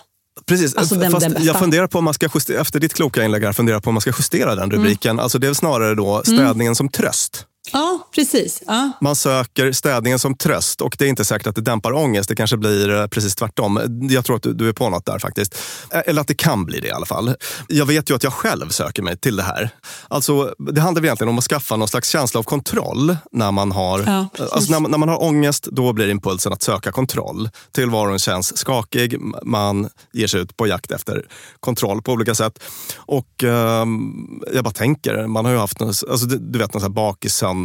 [0.46, 0.74] precis.
[0.74, 3.44] Alltså den- Fast den jag funderar på om man ska justera, efter ditt kloka inlägg
[3.44, 4.76] här, funderar på om man ska justera den Mm.
[4.76, 5.20] rubriken.
[5.20, 7.44] Alltså det är snarare då städningen som tröst.
[7.72, 8.62] Ja, precis.
[8.66, 8.90] Ja.
[9.00, 12.28] Man söker städningen som tröst och det är inte säkert att det dämpar ångest.
[12.28, 13.80] Det kanske blir eh, precis tvärtom.
[14.10, 15.58] Jag tror att du, är på något där faktiskt.
[15.90, 17.34] Eh, Eller att det kan bli det i alla fall.
[17.68, 19.70] Jag vet ju att jag själv söker mig till det här.
[20.08, 23.98] Alltså, det handlar egentligen om att skaffa någon slags känsla av kontroll när man har,
[24.06, 24.52] Ja, precis.
[24.52, 25.68] alltså när, man- när man har ångest.
[25.72, 27.50] Då blir impulsen att söka kontroll.
[27.74, 29.16] Tillvaron känns skakig.
[29.44, 31.26] Man ger sig ut på jakt efter
[31.60, 32.58] kontroll på olika sätt.
[32.96, 34.12] Och ehm,
[34.54, 36.92] jag bara tänker, man har ju haft alltså, du, vet, någon sån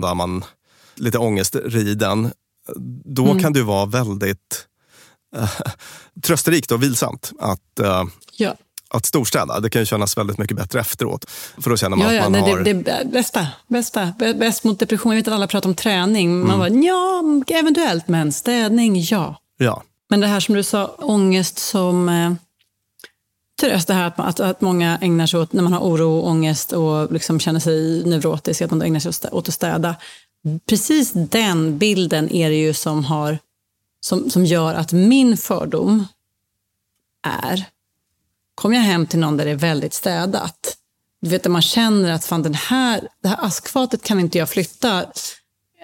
[0.02, 0.44] bakissöndag, man
[0.96, 2.32] lite ångestriden.
[3.06, 3.40] Då Mm.
[3.44, 4.68] kan det vara väldigt
[5.36, 5.50] eh,
[6.24, 8.04] trösterikt och vilsamt att, eh,
[8.38, 8.56] Ja.
[8.90, 9.60] att storstäda.
[9.60, 11.26] Det kan ju kännas väldigt mycket bättre efteråt.
[11.58, 12.60] För då känner man Ja, att ja, man nej, har...
[12.60, 15.12] det, det bästa, bästa, bä- bäst mot depression.
[15.12, 16.48] Jag vet att alla pratar om träning.
[16.48, 17.24] Man bara, ja,
[17.60, 19.40] eventuellt, men städning, ja.
[19.58, 19.84] Ja.
[20.10, 22.10] Men det här som du sa, ångest som
[23.72, 23.82] eh.
[23.88, 26.74] Det här att, att, att många ägnar sig åt, när man har oro och ångest
[26.74, 29.96] och liksom känner sig neurotisk, att man ägnar sig åt åt att städa.
[30.70, 33.40] Precis den bilden är det ju som, har,
[34.00, 36.08] som, som gör att min fördom
[37.24, 37.66] är,
[38.56, 40.78] kommer jag hem till någon där det är väldigt städat,
[41.22, 44.50] du vet, där man känner att fan, den här, det här askfatet kan inte jag
[44.50, 45.06] flytta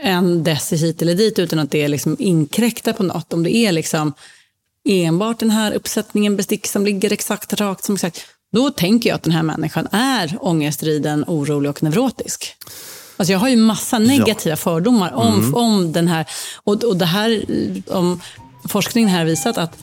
[0.02, 3.34] en deci hit eller dit utan att det är liksom inkräktar på något.
[3.34, 4.14] Om det är liksom
[4.90, 9.24] enbart den här uppsättningen bestick som ligger exakt rakt som exakt, då tänker jag att
[9.24, 12.56] den här människan är ångestriden, orolig och neurotisk.
[13.18, 15.56] Alltså jag har ju massa negativa fördomar om, Mm.
[15.56, 16.26] om den här.
[16.64, 17.46] Och, och det här,
[17.88, 18.22] om
[18.68, 19.78] forskningen här visat att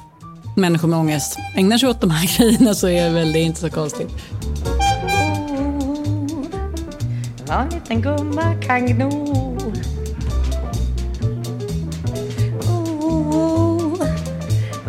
[0.57, 3.71] människor med ångest ägnar sig åt de här grejerna så är väl det inte så
[3.71, 4.09] konstigt.
[7.47, 9.09] Vad en liten gumma kan gno
[12.63, 13.66] oh,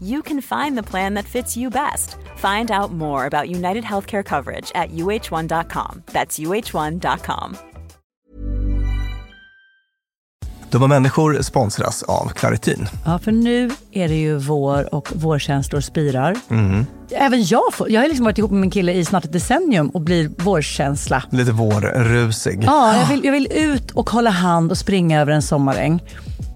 [0.00, 2.16] you can find the plan that fits you best.
[2.36, 6.02] Find out more about United Healthcare coverage at uh1.com.
[6.12, 7.56] That's uh1.com.
[10.70, 12.88] Dumma människor sponsras av Claritin.
[13.04, 16.36] Ja, för nu är det ju vår och vårkänslor spirar.
[16.50, 16.86] Mm.
[17.10, 19.88] Även jag får, jag har liksom varit ihop med min kille i snart ett decennium
[19.88, 21.22] och blir vårkänsla.
[21.30, 22.64] Lite vårrusig.
[22.66, 26.02] Ja, jag vill, jag vill ut och hålla hand och springa över en sommaräng.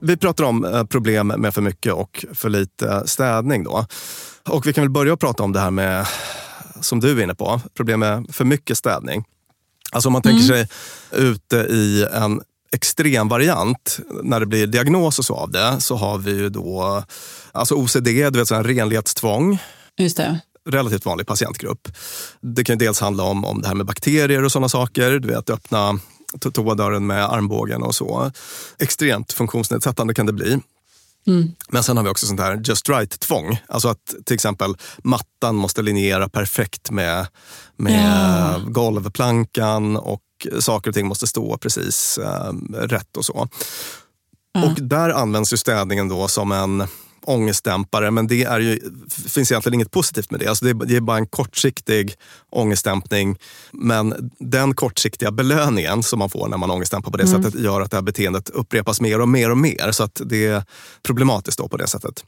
[0.00, 3.64] Vi pratar om eh, problem med för mycket och för lite städning.
[3.64, 3.86] Då.
[4.48, 6.06] Och vi kan väl börja prata om det här med,
[6.80, 9.24] som du är inne på, problem med för mycket städning.
[9.92, 10.68] Alltså om man tänker sig
[11.12, 12.40] ute i en
[12.72, 17.02] extrem variant, när det blir diagnos och så av det, så har vi ju då
[17.52, 19.58] alltså OCD, du vet, så här renlighetstvång.
[19.98, 20.40] Just det.
[20.70, 21.88] Relativt vanlig patientgrupp.
[22.40, 25.10] Det kan ju dels handla om, om det här med bakterier och sådana saker.
[25.10, 26.00] Du vet, öppna
[26.52, 28.30] toadörren med armbågen och så.
[28.78, 30.58] Extremt funktionsnedsättande kan det bli.
[31.26, 31.52] Mm.
[31.68, 33.60] Men sen har vi också sånt här just right-tvång.
[33.68, 37.26] Alltså att till exempel mattan måste linjera perfekt med,
[37.76, 38.70] med Ja.
[38.70, 40.22] golvplankan och
[40.60, 43.48] saker och ting måste stå precis eh, rätt och så.
[44.66, 46.86] Och där används ju städningen då som en
[47.28, 48.80] ångestdämpare, men det är ju,
[49.26, 50.46] finns egentligen inget positivt med det.
[50.46, 52.14] Alltså det, är, det är bara en kortsiktig
[52.50, 53.36] ångestdämpning.
[53.72, 57.42] Men den kortsiktiga belöningen som man får när man ångestdämpar på det Mm.
[57.42, 59.92] sättet gör att det här beteendet upprepas mer och mer och mer.
[59.92, 60.62] Så att det är
[61.02, 62.24] problematiskt då på det sättet.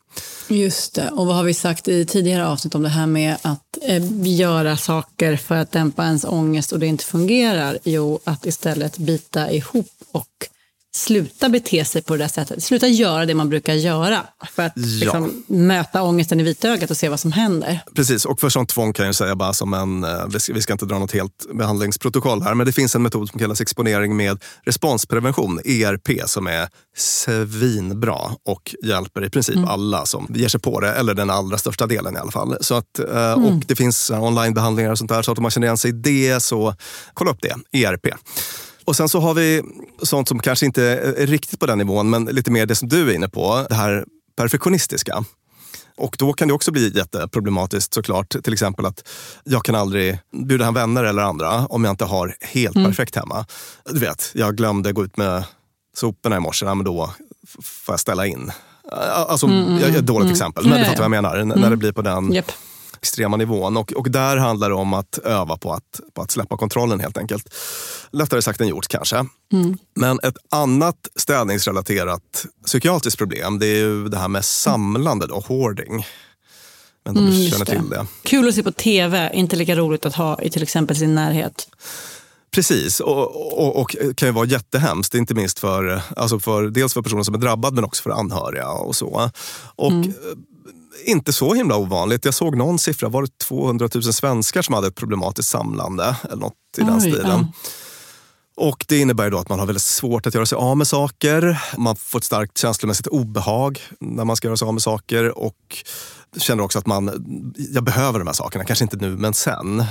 [0.49, 1.11] Just det.
[1.11, 4.77] Och vad har vi sagt i tidigare avsnitt om det här med att eh, göra
[4.77, 7.79] saker för att dämpa ens ångest och det inte fungerar?
[7.85, 10.27] Jo, att istället bita ihop och
[10.97, 12.63] sluta bete sig på det där sättet.
[12.63, 17.09] Sluta göra det man brukar göra för att liksom, möta ångesten i vitögat och se
[17.09, 17.81] vad som händer.
[17.95, 20.63] Precis, och för sånt tvång kan jag säga bara som en, eh, vi ska, vi
[20.63, 24.17] ska inte dra något helt behandlingsprotokoll här, men det finns en metod som kallas exponering
[24.17, 30.81] med responsprevention, ERP, som är svinbra och hjälper i princip alla som ger sig på
[30.81, 32.57] det, eller den allra största delen i alla fall.
[32.61, 33.45] Så att, eh, Mm.
[33.45, 35.91] Och det finns eh, onlinebehandlingar och sånt där, så att om man känner igen sig
[35.91, 36.75] i det så
[37.15, 38.07] kolla upp det, ERP.
[38.85, 39.63] Och sen så har vi
[40.03, 40.83] sånt som kanske inte
[41.17, 43.75] är riktigt på den nivån, men lite mer det som du är inne på, det
[43.75, 44.05] här
[44.37, 45.25] perfektionistiska.
[45.97, 48.37] Och då kan det också bli jätteproblematiskt såklart.
[48.45, 49.09] Till exempel att
[49.45, 52.89] jag kan aldrig bjuda hem vänner eller andra om jag inte har helt Mm.
[52.91, 53.47] perfekt hemma.
[53.91, 55.45] Du vet, jag glömde gå ut med
[55.97, 57.11] soporna i morse, ja, men då
[57.63, 58.53] får jag ställa in.
[59.13, 60.33] Alltså, Mm, mm, ett dåligt mm.
[60.33, 61.45] exempel, men du fattar vad jag menar.
[61.45, 61.71] När Mm.
[61.71, 62.53] det blir på den Japp.
[63.03, 63.77] Extrema nivån.
[63.77, 67.19] Och, och där handlar det om att öva på att, på att släppa kontrollen helt
[67.19, 67.55] enkelt.
[68.11, 69.17] Lättare sagt än gjort kanske.
[69.53, 69.79] Mm.
[69.95, 76.07] Men ett annat städningsrelaterat psykiatriskt problem det är ju det här med samlande och hoarding.
[77.05, 78.07] Men om Mm, känner till det.
[78.23, 81.69] Kul att se på tv, inte lika roligt att ha i till exempel sin närhet.
[82.51, 85.15] Precis, och, och, och kan ju vara jättehemskt.
[85.15, 88.69] Inte minst för, alltså för, dels för personer som är drabbade men också för anhöriga
[88.69, 89.31] och så.
[89.77, 90.13] Och Mm.
[91.05, 92.25] Inte så himla ovanligt.
[92.25, 96.37] Jag såg någon siffra, var det 200 000 svenskar som hade ett problematiskt samlande eller
[96.37, 97.27] något i den Oj, stilen.
[97.27, 97.47] ja.
[98.57, 101.63] Och Det innebär då att man har väldigt svårt att göra sig av med saker.
[101.77, 105.39] Man får ett starkt känslomässigt obehag när man ska göra sig av med saker.
[105.39, 105.85] Och
[106.37, 107.11] känner också att man,
[107.57, 109.85] jag behöver de här sakerna, kanske inte nu men sen.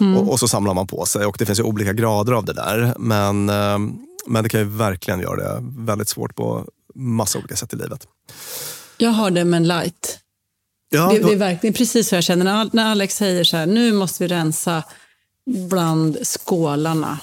[0.00, 0.16] Mm.
[0.16, 1.26] Och, och så samlar man på sig.
[1.26, 2.94] Och Det finns ju olika grader av det där.
[2.98, 3.78] Men, eh,
[4.26, 8.06] men det kan ju verkligen göra det väldigt svårt på massa olika sätt i livet.
[8.96, 10.18] Jag har det men light.
[10.92, 13.92] Ja, det, det är verkligen precis så jag känner när, Alex säger så här, nu
[13.92, 14.82] måste vi rensa
[15.46, 17.18] bland skålarna.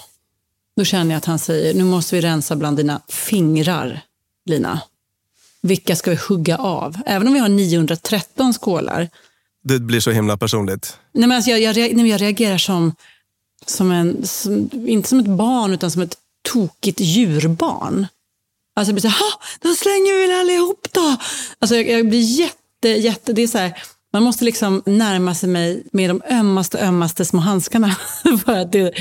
[0.78, 4.01] Då känner jag att han säger, nu måste vi rensa bland dina fingrar,
[4.45, 4.82] Lina.
[5.61, 6.97] Vilka ska vi hugga av?
[7.05, 9.09] Även om vi har 913 skålar.
[9.63, 10.97] det blir så himla personligt.
[11.13, 12.95] Nej, men alltså jag, jag, nej, jag reagerar som,
[13.65, 16.17] som en, som, inte som ett barn utan som ett
[16.53, 18.07] tokigt djurbarn.
[18.76, 21.15] Alltså jag blir så här, "Ha, då slänger vi väl allihop då.
[21.59, 25.49] Alltså jag, jag blir jätte, jätte, det är så här, man måste liksom närma sig
[25.49, 27.95] mig med de ömmaste, ömmaste små handskarna
[28.45, 28.93] för att, det,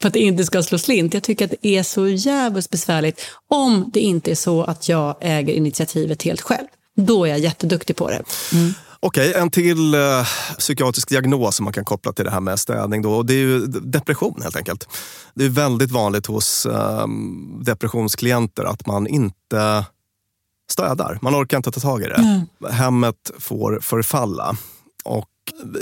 [0.00, 1.14] för att det inte ska slå slint.
[1.14, 5.16] Jag tycker att det är så jävligt besvärligt om det inte är så att jag
[5.20, 6.66] äger initiativet helt själv.
[6.96, 8.22] Då är jag jätteduktig på det.
[8.52, 8.74] Mm.
[9.02, 10.26] Okej, en till eh,
[10.58, 13.02] psykiatrisk diagnos som man kan koppla till det här med städning.
[13.02, 14.88] Då, och det är ju depression helt enkelt.
[15.34, 17.06] Det är väldigt vanligt hos eh,
[17.64, 19.84] depressionsklienter att man inte
[20.72, 21.18] städar.
[21.22, 22.46] Man orkar inte ta tag i det.
[22.70, 24.56] Hemmet får förfalla.
[25.04, 25.26] Och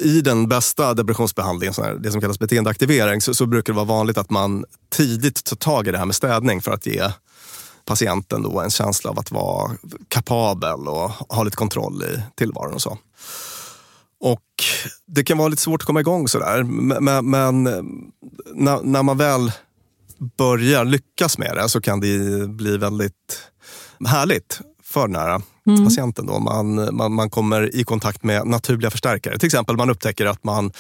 [0.03, 4.31] i den bästa depressionsbehandlingen, det som kallas beteendeaktivering, så, så brukar det vara vanligt att
[4.31, 4.65] man
[4.97, 7.03] tidigt tar tag i det här med städning för att ge
[7.85, 9.71] patienten då en känsla av att vara
[10.09, 12.99] kapabel och ha lite kontroll i tillvaron och så.
[14.21, 14.43] Och
[15.07, 16.63] det kan vara lite svårt att komma igång sådär.
[16.63, 17.63] Men- men
[18.55, 19.53] när, när man väl
[20.39, 23.43] börjar lyckas med det så kan det bli väldigt
[24.07, 25.85] härligt för här Mm.
[25.85, 26.27] patienten.
[26.27, 26.39] Då.
[26.39, 29.39] Man, man, man kommer i kontakt med naturliga förstärkare.
[29.39, 30.73] Till exempel man upptäcker att man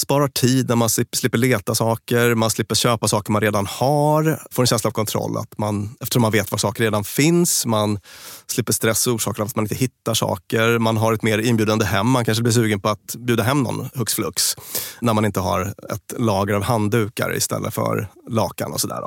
[0.00, 4.62] sparar tid när man slipper leta saker, man slipper köpa saker man redan har, får
[4.62, 7.98] en känsla av kontroll att man, eftersom man vet var saker redan finns, man
[8.46, 12.06] slipper stress orsakad av att man inte hittar saker, man har ett mer inbjudande hem,
[12.10, 14.56] man kanske blir sugen på att bjuda hem någon hux flux
[15.00, 19.00] när man inte har ett lager av handdukar istället för lakan och sådär.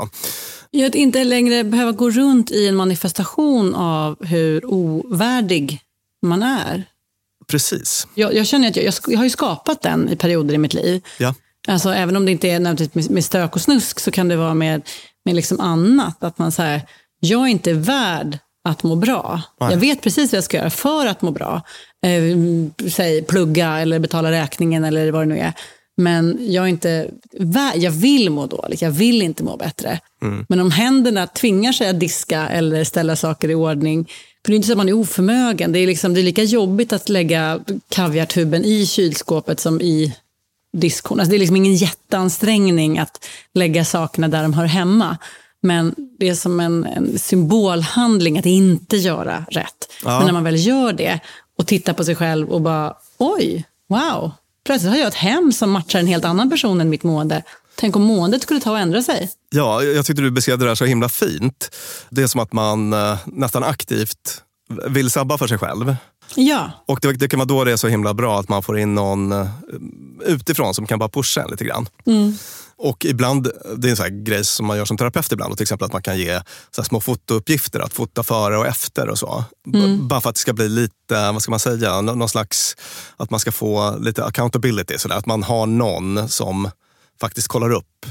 [0.71, 5.79] Ja, att inte längre behöva gå runt i en manifestation av hur ovärdig
[6.21, 6.92] man är.
[7.53, 8.07] Precis.
[8.15, 10.73] Jag, jag känner att jag, jag, jag har ju skapat den i perioder i mitt
[10.73, 11.01] liv.
[11.19, 11.35] Ja.
[11.67, 14.35] Alltså, även om det inte är nödvändigtvis med, med stök och snusk så kan det
[14.35, 14.81] vara med,
[15.25, 16.23] med liksom annat.
[16.23, 16.81] Att man säger,
[17.19, 18.37] jag är inte värd
[18.69, 19.41] att må bra.
[19.59, 19.71] Nej.
[19.71, 21.61] Jag vet precis vad jag ska göra för att må bra.
[22.05, 22.37] Eh,
[22.91, 25.53] säg plugga eller betala räkningen eller vad det nu är.
[25.97, 29.99] Men jag är inte värd, jag vill må dåligt, jag vill inte må bättre.
[30.21, 30.45] Mm.
[30.49, 34.09] Men om händerna tvingar sig att diska eller ställa saker i ordning,
[34.45, 35.71] för det är inte så att man är oförmögen.
[35.71, 40.15] Det är, liksom, det är lika jobbigt att lägga kaviartuben i kylskåpet som i
[40.73, 41.19] diskhon.
[41.19, 45.17] Alltså det är liksom ingen jätteansträngning att lägga sakerna där de hör hemma.
[45.61, 49.91] Men det är som en, en symbolhandling att inte göra rätt.
[50.03, 50.17] Ja.
[50.17, 51.19] Men när man väl gör det
[51.57, 54.31] och tittar på sig själv och bara, oj, wow.
[54.65, 57.43] Plötsligt har jag ett hem som matchar en helt annan person än mitt mående.
[57.75, 59.31] Tänk om måendet skulle ta och ändra sig.
[59.49, 61.75] Ja, jag tyckte du beskrev det där så himla fint.
[62.09, 64.41] Det är som att man eh, nästan aktivt
[64.87, 65.95] vill sabba för sig själv.
[66.35, 68.79] Ja, Och det, det kan vara då det är så himla bra att man får
[68.79, 69.47] in någon eh,
[70.25, 71.87] utifrån som kan bara pusha en lite grann.
[72.05, 72.37] mm.
[72.77, 73.47] Och ibland,
[73.77, 76.01] det är en sån grej som man gör som terapeut ibland, till exempel att man
[76.01, 76.41] kan ge
[76.75, 79.43] så små fotouppgifter, att fota före och efter och så.
[79.73, 80.07] Mm.
[80.07, 82.75] Bara för att det ska bli lite, vad ska man säga, Nå- någon slags,
[83.17, 86.69] att man ska få lite accountability, så där, att man har någon som
[87.23, 88.05] faktiskt kollar upp.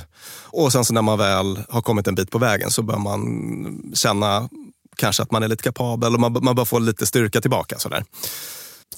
[0.55, 3.93] Och sen så när man väl har kommit en bit på vägen så bör man
[3.95, 4.49] känna
[4.97, 7.79] kanske att man är lite kapabel och man, man bör få lite styrka tillbaka.
[7.79, 8.05] Så där.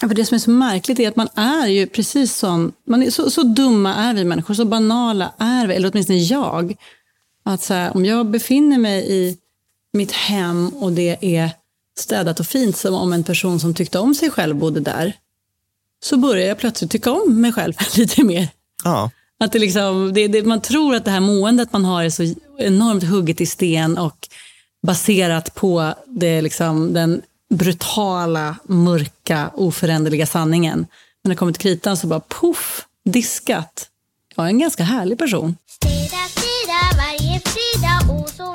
[0.00, 2.72] Ja, för det som är så märkligt är att man är ju precis som...
[2.86, 6.74] Man är, så, så dumma är vi människor, så banala är vi, eller åtminstone jag.
[7.44, 9.36] Att så här, om jag befinner mig i
[9.92, 11.50] mitt hem och det är
[11.98, 15.12] städat och fint som om en person som tyckte om sig själv bodde där,
[16.04, 18.48] så börjar jag plötsligt tycka om mig själv lite mer.
[18.84, 19.10] Ja.
[19.40, 22.34] Att det liksom, det, det, man tror att det här måendet man har är så
[22.58, 24.28] enormt hugget i sten och
[24.86, 27.22] baserat på det, liksom, den
[27.54, 30.78] brutala, mörka, oföränderliga sanningen.
[30.78, 30.88] Men
[31.24, 33.88] när det kommer till kritan så bara poff, diskat.
[34.36, 35.56] Jag är en ganska härlig person.
[35.82, 38.53] Fredag, fredag, varje fredag och så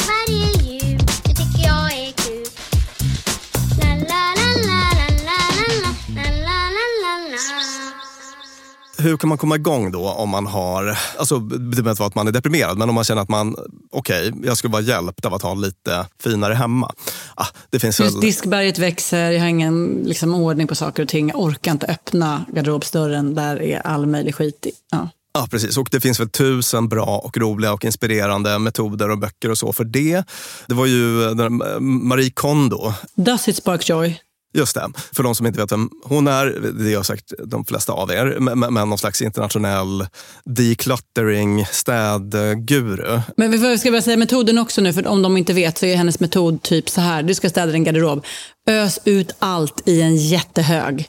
[9.00, 12.16] Hur kan man komma igång då om man har, alltså det behöver inte vara att
[12.16, 13.56] man är deprimerad, men om man känner att man,
[13.92, 16.94] okej, jag skulle vara hjälpt av att ha lite finare hemma.
[17.36, 18.22] Ah, det finns Just väl...
[18.22, 21.30] diskberget växer, jag har ingen liksom, ordning på saker och ting.
[21.30, 24.72] Jag orkar inte öppna garderobsdörren, där är all möjlig skit i.
[24.92, 25.10] Ja.
[25.34, 25.78] Ja, precis.
[25.78, 29.74] Och det finns väl tusen bra och roliga och inspirerande metoder och böcker och så
[29.74, 30.24] för det.
[30.68, 31.36] Det var ju
[31.80, 34.22] Marie Kondo, Does it spark joy?
[34.54, 34.88] Just det.
[35.14, 36.46] För de som inte vet vem hon är,
[36.86, 40.08] det har säkert de flesta av er, men, men någon slags internationell
[40.46, 43.22] decluttering, städguru.
[43.38, 45.96] Men vi ska bara säga metoden också nu, för om de inte vet så är
[45.96, 47.24] hennes metod typ så här.
[47.24, 48.26] Du ska städa din garderob.
[48.70, 51.08] Ös ut allt i en jättehög.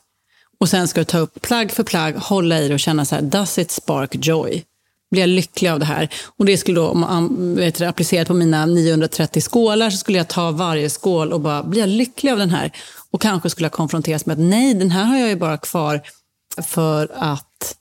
[0.61, 3.15] Och sen ska du ta upp plagg för plagg, hålla i det och känna så
[3.15, 4.65] här, does it spark joy?
[5.11, 6.09] Blir jag lycklig av det här?
[6.37, 10.51] Och det skulle då, om vet applicerat på mina 930 skålar, så skulle jag ta
[10.51, 12.73] varje skål och bara, blir jag lycklig av den här?
[13.13, 16.01] Och kanske skulle jag konfronteras med att nej, den här har jag ju bara kvar
[16.63, 17.77] för att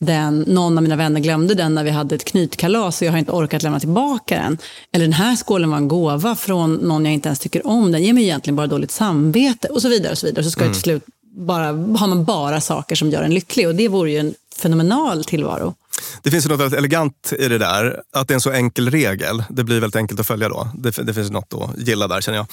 [0.00, 3.18] den, någon av mina vänner glömde den när vi hade ett knytkalas och jag har
[3.18, 4.58] inte orkat lämna tillbaka den.
[4.92, 7.92] Eller den här skålen var en gåva från någon jag inte ens tycker om.
[7.92, 10.12] Den ger mig egentligen bara dåligt samvete och så vidare.
[10.12, 10.44] Och så vidare.
[10.44, 11.02] Så ska jag till slut
[11.36, 15.24] bara, har man bara saker som gör en lycklig och det vore ju en fenomenal
[15.24, 15.74] tillvaro.
[16.22, 18.90] Det finns ju något väldigt elegant i det där, att det är en så enkel
[18.90, 19.44] regel.
[19.50, 20.68] Det blir väldigt enkelt att följa då.
[20.74, 22.46] Det, det finns något att gilla där känner jag.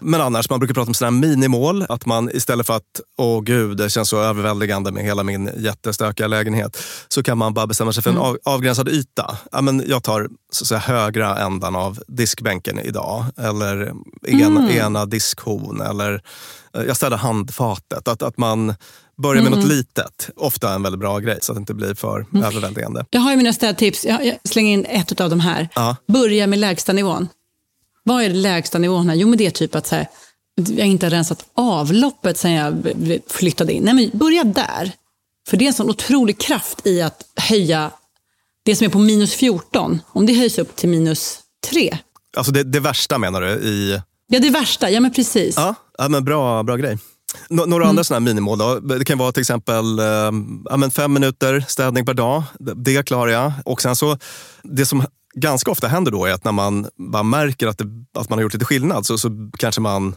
[0.00, 1.86] Men annars, man brukar prata om sådana här minimål.
[1.88, 6.26] Att man istället för att, åh gud, det känns så överväldigande med hela min jättestökiga
[6.26, 6.82] lägenhet.
[7.08, 9.38] Så kan man bara bestämma sig för en av, avgränsad yta.
[9.52, 13.24] Ja, men jag tar så att säga, högra ändan av diskbänken idag.
[13.36, 13.92] Eller
[14.26, 15.80] ena, ena diskhon.
[15.80, 16.22] Eller
[16.76, 18.08] eh, jag städar handfatet.
[18.08, 18.74] Att, att man
[19.22, 20.30] börjar med något litet.
[20.36, 23.04] Ofta en väldigt bra grej så att det inte blir för överväldigande.
[23.10, 24.04] Jag har ju mina städtips.
[24.04, 25.68] Jag, jag slänger in ett av de här.
[25.74, 25.96] Ja.
[26.08, 27.28] Börja med lägsta nivån.
[28.08, 29.16] Vad är det lägsta nivån här?
[29.16, 30.06] Jo, men det är typ att så här,
[30.54, 32.74] jag inte har rensat avloppet sen jag
[33.30, 33.82] flyttade in.
[33.82, 34.92] Nej, men börja där.
[35.48, 37.90] För det är en sån otrolig kraft i att höja
[38.64, 40.00] det som är på minus 14.
[40.12, 41.38] Om det höjs upp till minus
[41.70, 41.98] 3.
[42.36, 43.48] Alltså det, det värsta menar du?
[43.48, 44.00] i...
[44.28, 44.90] Ja, det värsta.
[44.90, 45.56] Ja, men precis.
[45.56, 46.98] Ja, ja men bra, bra grej.
[47.48, 47.90] Nå- några Mm.
[47.90, 48.78] andra sådana här minimål då.
[48.80, 50.04] Det kan vara till exempel eh,
[50.70, 52.42] ja, men fem minuter städning per dag.
[52.58, 53.52] Det- Det klarar jag.
[53.64, 54.18] Och sen så,
[54.62, 55.04] det som
[55.36, 57.84] ganska ofta händer då är att när man bara märker att, det,
[58.18, 60.14] att man har gjort lite skillnad så, så kanske man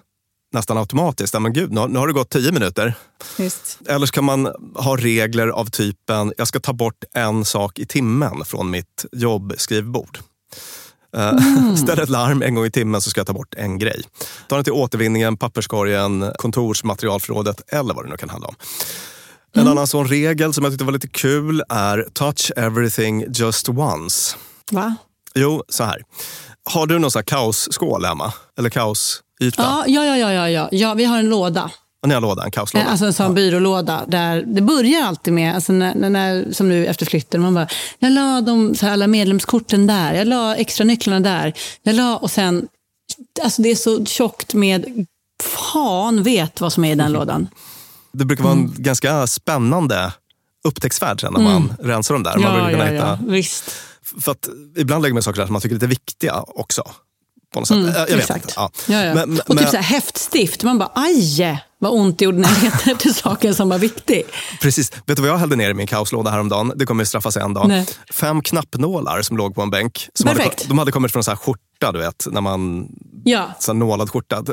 [0.53, 2.93] nästan automatiskt, men gud, nu har, nu har det gått tio minuter.
[3.37, 3.79] Just.
[3.87, 4.45] Eller så kan man
[4.75, 10.19] ha regler av typen, jag ska ta bort en sak i timmen från mitt jobbskrivbord.
[11.17, 11.33] Eh,
[11.75, 14.03] Ställ ett larm en gång i timmen så ska jag ta bort en grej.
[14.47, 18.55] Ta den till återvinningen, papperskorgen, kontorsmaterialförrådet eller vad det nu kan handla om.
[19.55, 24.35] En annan sån regel som jag tyckte var lite kul är touch everything just once.
[24.71, 24.95] Va?
[25.35, 26.01] Jo, så här.
[26.73, 28.33] Har du någon sån här kaosskål hemma?
[28.59, 29.21] Eller kaosyta?
[29.57, 30.69] Ja, ja, ja, ja, ja, ja.
[30.71, 30.93] ja.
[30.93, 31.71] Vi har en låda.
[32.07, 32.85] Ni har låda, en kaoslåda?
[32.85, 34.03] Alltså en sån byrålåda.
[34.07, 37.67] Där det börjar alltid med, alltså när, när- som nu efter flytten, man bara,
[37.99, 41.53] jag la de, här, alla medlemskorten där, jag la extra nycklarna där.
[41.83, 42.67] Jag la, och sen,
[43.43, 45.05] alltså det är så tjockt med,
[45.43, 47.47] fan vet vad som är i den lådan.
[48.11, 48.73] Det brukar vara en Mm.
[48.77, 50.13] ganska spännande
[50.63, 52.37] upptäcktsfärd sen när man rensar dem där.
[52.37, 53.71] Man brukar Ja, ja, hitta, ja, visst.
[54.21, 56.83] För att ibland lägger man saker där som man tycker är lite viktiga också.
[57.53, 57.77] På något sätt.
[57.77, 58.43] Mm, jag vet exakt.
[58.45, 58.53] inte.
[58.55, 58.71] Ja.
[58.87, 59.13] Ja, ja.
[59.13, 62.37] Men, men, och typ men- så här, häftstift, man bara, aj, vad ont det gjorde
[62.37, 64.23] när jag letade efter saken som var viktig.
[64.61, 64.91] Precis.
[65.05, 66.73] Vet du vad jag hällde ner i min kaoslåda häromdagen?
[66.75, 67.67] Det kommer straffa sig en dag.
[67.67, 67.87] Nej.
[68.13, 70.09] Fem knappnålar som låg på en bänk.
[70.13, 70.67] Som hade, Perfekt.
[70.69, 72.27] de hade kommit från så här skjorta, du vet.
[72.31, 72.87] När man,
[73.23, 74.43] Ja, så här nålad skjorta.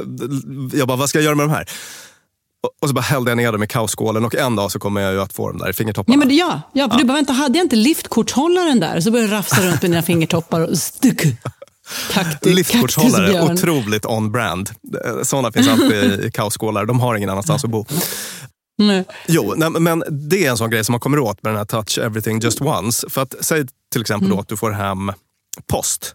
[0.73, 1.69] Jag bara, vad ska jag göra med de här?
[2.83, 5.13] Och- så bara hällde jag ner dem i kaosskålen och en dag så kommer jag
[5.13, 6.15] ju att få dem där i fingertopparna.
[6.15, 9.01] ja, men det, ja, ja, för du bara, vänta, hade jag inte liftkortshållaren där?
[9.01, 11.23] Så började jag rafsa runt med dina fingertoppar och stuck.
[12.13, 13.53] Kaktus, Liftkortshållare, kaktusbjörn.
[13.79, 14.71] otroligt on-brand.
[15.23, 16.85] Sådana finns alltid i kaosskålar.
[16.87, 17.85] De har ingen annanstans att bo.
[18.79, 19.05] Nej.
[19.29, 21.65] Jo, nej, men det är en sån grej som man kommer åt med den här
[21.65, 23.11] touch everything just once.
[23.11, 25.13] För att säg till exempel då att du får hem
[25.73, 26.15] post.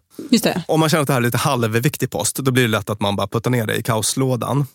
[0.67, 2.99] Om man känner att det här är lite halvviktig post, då blir det lätt att
[3.01, 4.65] man bara puttar ner det i kaoslådan.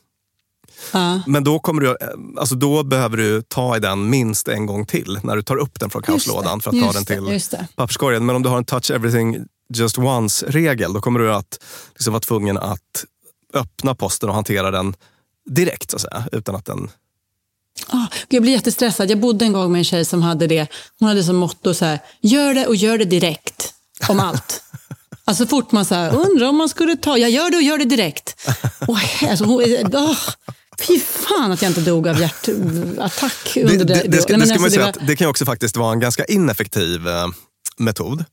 [0.93, 1.21] Ja.
[1.27, 1.97] Men då, kommer du,
[2.37, 5.81] alltså då behöver du ta i den minst en gång till när du tar upp
[5.81, 7.41] den från kaoslådan för att ta den till
[7.77, 8.27] papperskorgen.
[8.27, 11.59] Men om du har en touch everything just once-regel, då kommer du att
[11.95, 13.05] liksom vara tvungen att
[13.55, 14.95] öppna posten och hantera den
[15.51, 16.91] direkt, så att säga, utan att den
[17.89, 19.11] Ah, jag blir jättestressad.
[19.11, 20.67] Jag bodde en gång med en tjej som hade det.
[20.99, 23.75] Hon hade som motto så här, gör det och gör det direkt.
[24.09, 24.63] Om allt.
[25.29, 27.63] Alltså så fort man så här, undrar om man skulle ta, jag gör det och
[27.63, 28.51] gör det direkt.
[28.87, 28.99] Och,
[29.31, 30.17] alltså, hon, oh,
[30.81, 33.95] fy fan att jag inte dog av hjärtattack under det, det.
[33.95, 35.77] det, det, ska, Nej, det, ska man alltså, säga var- att det kan också faktiskt
[35.77, 37.27] vara en ganska ineffektiv eh,
[37.79, 38.25] metod.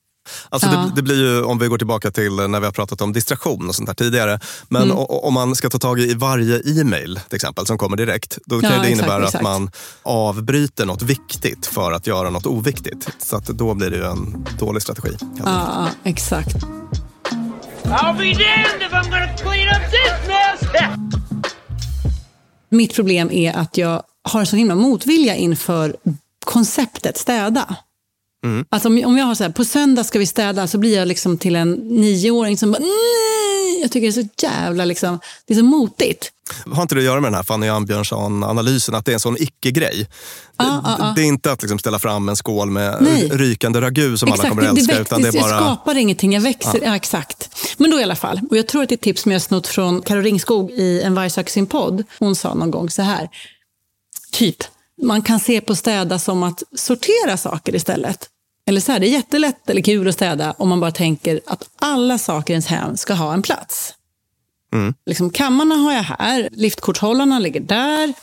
[0.50, 0.78] Alltså Ja.
[0.78, 3.70] det, det blir ju, om vi går tillbaka till när vi har pratat om distraktion
[3.70, 4.40] och sånt där tidigare.
[4.70, 4.98] Men Mm.
[4.98, 8.38] o- om man ska ta tag i varje e-mail till exempel som kommer direkt.
[8.46, 9.36] Då kan Ja, det exakt, innebära exakt.
[9.36, 9.72] att man
[10.04, 13.10] avbryter något viktigt för att göra något oviktigt.
[13.20, 15.18] Så att då blir det ju en dålig strategi.
[15.46, 16.56] Ja, exakt.
[17.84, 21.14] I'll be damned if I'm gonna clean up this mess!
[22.74, 25.96] Mitt problem är att jag har en så himla motvilja inför
[26.46, 27.76] konceptet städa.
[28.46, 28.66] Mm.
[28.70, 31.08] Alltså om, om jag har så här, på söndag ska vi städa, så blir jag
[31.08, 33.63] liksom till en nioåring som bara nej!
[33.84, 36.32] Jag tycker det är så jävla liksom, det är så motigt.
[36.72, 39.38] Har inte det att göra med den här Fanny Ambjörnsson-analysen, att det är en sån
[39.40, 40.08] icke-grej?
[40.58, 41.14] Ja, det, ja, ja.
[41.16, 43.30] det är inte att liksom ställa fram en skål med Nej.
[43.30, 45.58] rykande ragu som alla kommer att det, älska, det, utan det jag bara...
[45.58, 46.80] skapar ingenting, jag växer.
[46.84, 46.96] Ja.
[46.96, 47.50] Exakt.
[47.78, 49.42] Men då i alla fall, och jag tror att det är ett tips som jag
[49.42, 52.04] snott från Karo Ringskog i En varg söker sin podd.
[52.20, 53.30] Hon sa någon gång så här,
[54.32, 54.58] typ,
[55.02, 58.30] man kan se på städa som att sortera saker istället.
[58.66, 61.70] Eller så här, det är jättelätt eller kul att städa om man bara tänker att
[61.76, 63.94] alla saker i ens hem ska ha en plats.
[64.74, 64.94] Mm.
[65.06, 68.14] Liksom, kammarna har jag här, liftkorthållarna ligger där,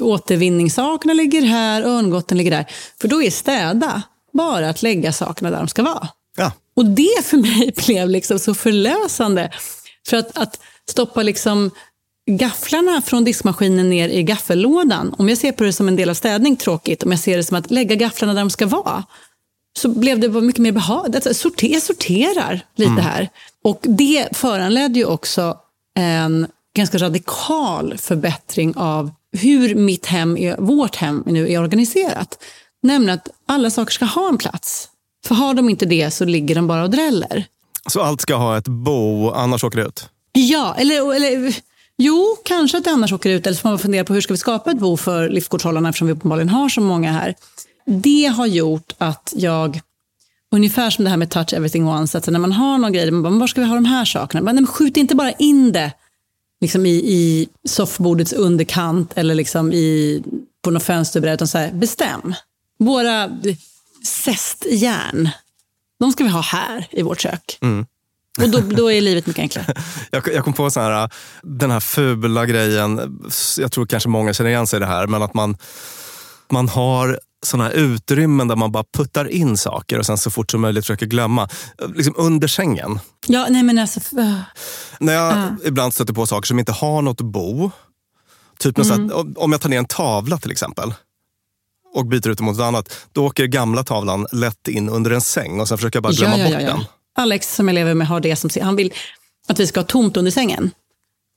[0.00, 2.66] återvinningssakerna ligger här, örngotten ligger där.
[3.00, 6.08] För då är städa bara att lägga sakerna där de ska vara.
[6.36, 6.52] Ja.
[6.76, 9.50] Och det för mig blev liksom så förlösande.
[10.06, 11.70] För att, att stoppa liksom
[12.30, 15.14] gafflarna från diskmaskinen ner i gaffellådan.
[15.18, 17.02] Om jag ser på det som en del av städning, tråkigt.
[17.02, 19.04] Om jag ser det som att lägga gafflarna där de ska vara.
[19.78, 21.14] Så blev det mycket mer behagligt.
[21.26, 23.04] Alltså, sorter, jag sorterar lite Mm.
[23.04, 23.28] här.
[23.64, 25.56] Och det föranledde ju också
[25.98, 32.38] en ganska radikal förbättring av hur mitt hem, är, vårt hem nu är organiserat.
[32.82, 34.88] Nämligen att alla saker ska ha en plats.
[35.26, 37.44] För har de inte det så ligger de bara och dräller.
[37.90, 40.08] Så allt ska ha ett bo, annars åker det ut?
[40.32, 41.54] Ja, eller, eller
[41.98, 43.46] jo, kanske att det annars åker ut.
[43.46, 46.06] Eller så får man fundera på hur ska vi skapa ett bo för liftkorthållarna eftersom
[46.06, 47.34] vi uppenbarligen har så många här.
[47.88, 49.80] Det har gjort att jag,
[50.52, 53.22] ungefär som det här med touch everything once, att när man har någon grej, man
[53.22, 54.40] bara, var ska vi ha de här sakerna?
[54.42, 55.92] Men, nej, men skjut inte bara in det
[56.60, 60.22] liksom i, i soffbordets underkant eller liksom i,
[60.64, 62.34] på något fönsterbräde, utan så här, bestäm.
[62.78, 63.30] Våra
[64.04, 65.28] zestjärn,
[66.00, 67.58] de ska vi ha här i vårt kök.
[67.60, 67.86] Mm.
[68.42, 69.74] Och då, då är livet mycket enklare.
[70.10, 71.10] Jag, jag kom på så här,
[71.42, 73.20] den här fula grejen,
[73.58, 75.56] jag tror kanske många känner igen sig i det här, men att man,
[76.50, 77.20] man har
[77.60, 81.06] här utrymmen där man bara puttar in saker och sen så fort som möjligt försöker
[81.06, 81.48] glömma.
[81.94, 83.00] Liksom under sängen.
[83.26, 84.00] Ja, nej men alltså...
[84.18, 84.40] äh.
[85.00, 85.48] När jag Ja.
[85.64, 87.70] ibland stöter på saker som inte har något bo.
[88.58, 89.10] Typ Mm.
[89.10, 90.94] här, om- jag tar ner en tavla till exempel
[91.94, 92.96] och byter ut den mot något annat.
[93.12, 96.36] Då åker gamla tavlan lätt in under en säng och sen försöker jag bara glömma
[96.36, 96.84] bort den.
[97.18, 98.92] Alex som jag lever med har det som han vill
[99.48, 100.70] att vi ska ha tomt under sängen.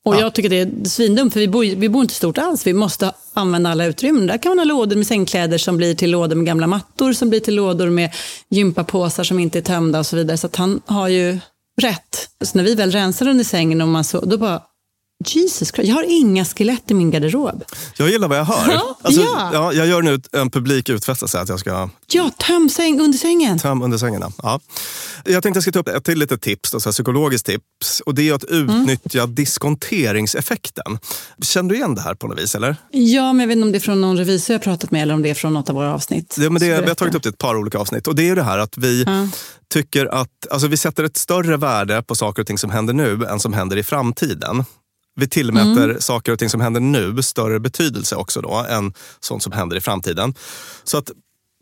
[0.06, 2.68] Och jag tycker det är svindumt för vi bor, vi bor inte stort alls.
[2.68, 4.28] Vi måste använda alla utrymmen.
[4.28, 7.30] Där kan man ha lådor med sängkläder som blir till lådor med gamla mattor, som
[7.30, 8.14] blir till lådor med
[8.50, 10.38] gympapåsar som inte är tömda och så vidare.
[10.38, 11.40] Så han har ju
[11.82, 12.30] rätt.
[12.42, 14.62] Så när vi väl rensar under sängen och man så, då bara
[15.26, 17.64] Jesus Christ, jag har inga skelett i min garderob.
[17.98, 18.72] Jag gillar vad jag hör.
[18.74, 19.50] Ja, Alltså, ja.
[19.54, 23.60] ja, jag gör nu en publik utfästelse att jag ska Ja, töm säng under sängen.
[23.60, 24.24] Töm under sängen.
[24.44, 24.60] Ja.
[25.26, 28.00] Jag tänkte jag ska ta upp ett till litet tips, då, så här psykologiskt tips.
[28.06, 31.00] Och det är att utnyttja diskonteringseffekten.
[31.44, 32.56] Känner du igen det här på något vis?
[32.56, 32.76] eller?
[32.92, 35.02] Ja, men jag vet inte om det är från någon revisor jag har pratat med
[35.02, 36.36] eller om det är från något av våra avsnitt.
[36.40, 38.08] Ja, men det, vi har tagit upp det i ett par olika avsnitt.
[38.08, 39.28] Och det är det här att vi Ja.
[39.74, 43.26] tycker att alltså vi sätter ett större värde på saker och ting som händer nu
[43.26, 44.66] än som händer i framtiden.
[45.16, 46.02] Vi tillmäter Mm.
[46.02, 49.82] saker och ting som händer nu större betydelse också då än sånt som händer i
[49.82, 50.34] framtiden.
[50.84, 51.12] Så att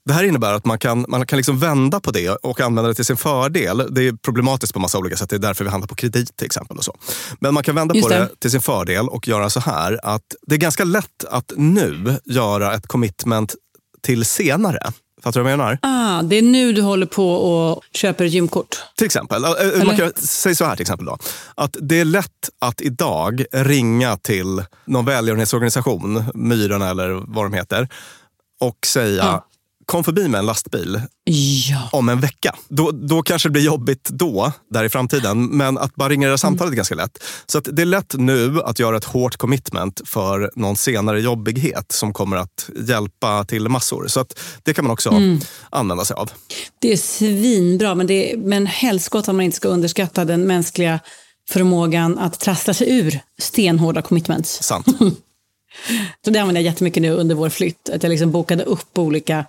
[0.06, 2.96] det här innebär att man kan, man kan liksom vända på det och använda det
[2.96, 3.88] till sin fördel.
[3.92, 5.30] Det är problematiskt på massa olika sätt.
[5.30, 6.78] Det är därför vi handlar på kredit till exempel.
[6.78, 6.98] Och så.
[7.40, 8.20] Men man kan vända Just på det.
[8.20, 8.30] det.
[8.40, 12.74] till sin fördel och göra så här att det är ganska lätt att nu göra
[12.74, 13.56] ett commitment
[14.02, 14.80] till senare.
[15.24, 15.80] Fattar du vad jag menar?
[15.82, 18.76] Ah, det är nu du håller på och köper ett gymkort.
[18.98, 19.44] Till exempel.
[19.44, 21.06] Eh, eh, Man kan, säg så här till exempel.
[21.06, 21.18] Då,
[21.56, 27.88] att det är lätt att idag ringa till någon välgörenhetsorganisation, Myrorna eller vad de heter,
[28.60, 29.46] och säga Ja.
[29.90, 31.02] Kom förbi med en lastbil
[31.70, 31.90] ja.
[31.92, 32.56] om en vecka.
[32.68, 35.46] Då, då kanske det blir jobbigt då, där i framtiden.
[35.46, 37.24] Men att bara ringa det här samtalet är ganska lätt.
[37.46, 41.92] Så att det är lätt nu att göra ett hårt commitment för någon senare jobbighet
[41.92, 44.08] som kommer att hjälpa till massor.
[44.08, 45.40] Så att det kan man också Mm.
[45.70, 46.32] använda sig av.
[46.80, 51.00] Det är svinbra, men, det är, men helskott att man inte ska underskatta den mänskliga
[51.50, 54.64] förmågan att trassla sig ur stenhårda commitments.
[54.64, 54.88] Sant.
[56.26, 57.90] Så det använde jag jättemycket nu under vår flytt.
[57.90, 59.46] Att jag liksom bokade upp olika,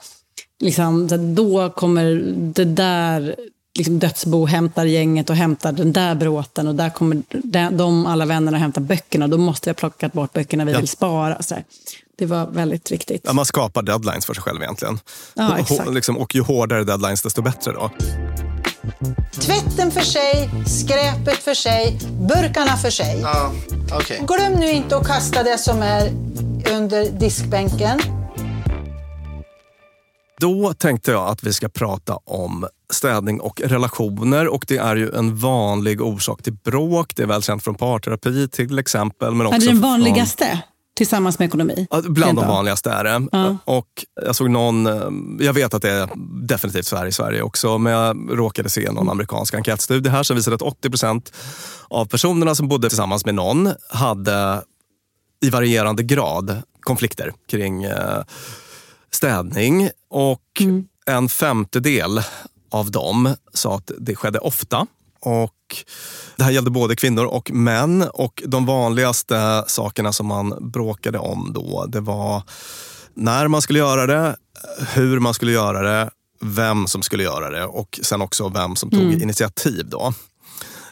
[0.61, 2.05] liksom, då kommer
[2.37, 3.37] det där
[3.79, 8.27] liksom dödsbo hämtar gänget och hämtar den där bråten och där kommer de, de alla
[8.27, 9.29] vännerna hämta böckerna.
[9.29, 10.79] Då måste jag plocka bort böckerna vi Ja.
[10.79, 11.43] vill spara.
[11.43, 11.55] Så.
[12.19, 13.23] Det var väldigt viktigt.
[13.25, 14.99] Ja, man skapar deadlines för sig själv egentligen.
[15.35, 15.87] Ja, och, exakt.
[15.89, 17.73] och, liksom, och ju hårdare deadlines, desto bättre.
[17.73, 17.91] då.
[19.41, 23.21] Tvätten för sig, skräpet för sig, burkarna för sig.
[23.23, 23.53] Ja,
[23.93, 24.25] okej.
[24.29, 26.11] Glöm nu inte att kasta det som är
[26.73, 28.01] under diskbänken.
[30.41, 34.49] Då tänkte jag att vi ska prata om städning och relationer.
[34.49, 37.17] Och Det är ju en vanlig orsak till bråk.
[37.17, 39.35] Det är välkänt från parterapi till exempel.
[39.35, 40.63] Men också det är den från- vanligaste
[40.97, 41.87] tillsammans med ekonomi.
[41.91, 43.29] Ja, Bland de vanligaste är det.
[43.33, 43.57] Ja.
[43.65, 43.87] Och
[44.27, 46.09] jag såg någon, eh, jag vet att det är
[46.47, 50.37] definitivt så här i Sverige också, men jag råkade se någon amerikansk enkätstudie här som
[50.37, 51.33] visade att 80 procent
[51.89, 54.63] av personerna som bodde tillsammans med någon hade
[55.45, 58.23] i varierande grad konflikter kring eh,
[59.13, 59.91] städning.
[60.11, 60.63] Och
[61.07, 62.21] en femtedel
[62.71, 64.87] av dem sa att det skedde ofta.
[65.21, 65.55] Och
[66.37, 68.03] det här gällde både kvinnor och män.
[68.13, 72.43] Och de vanligaste sakerna som man bråkade om då, det var
[73.15, 74.37] när man skulle göra det,
[74.95, 78.91] hur man skulle göra det, vem som skulle göra det och sen också vem som
[78.91, 79.23] tog Mm.
[79.23, 79.89] initiativ.
[79.89, 80.13] då.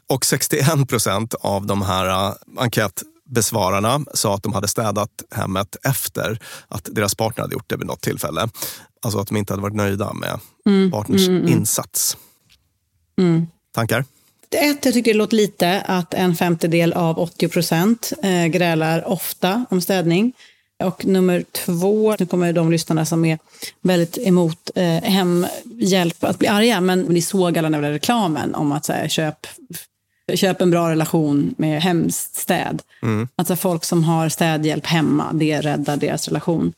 [0.08, 6.38] Och 61 procent av de här äh, enkätbesvararna sa att de hade städat hemmet efter
[6.68, 8.48] att deras partner hade gjort det vid något tillfälle.
[9.02, 11.52] Alltså att de inte hade varit nöjda med Mm, partners mm, mm.
[11.52, 12.16] insats.
[13.18, 13.46] Mm.
[13.74, 14.04] Tankar?
[14.50, 19.64] Ett, jag tycker det låter lite att en femtedel av 80 procent eh, grälar ofta
[19.70, 20.32] om städning.
[20.84, 23.38] Och nummer två, nu kommer de lyssnarna som är
[23.80, 28.72] väldigt emot eh, hemhjälp att bli arga, men ni såg alla den där reklamen om
[28.72, 29.46] att så här, köp,
[30.34, 32.82] köp en bra relation med hemstäd.
[33.02, 33.28] Mm.
[33.36, 36.72] Alltså folk som har städhjälp hemma, det räddar deras relation.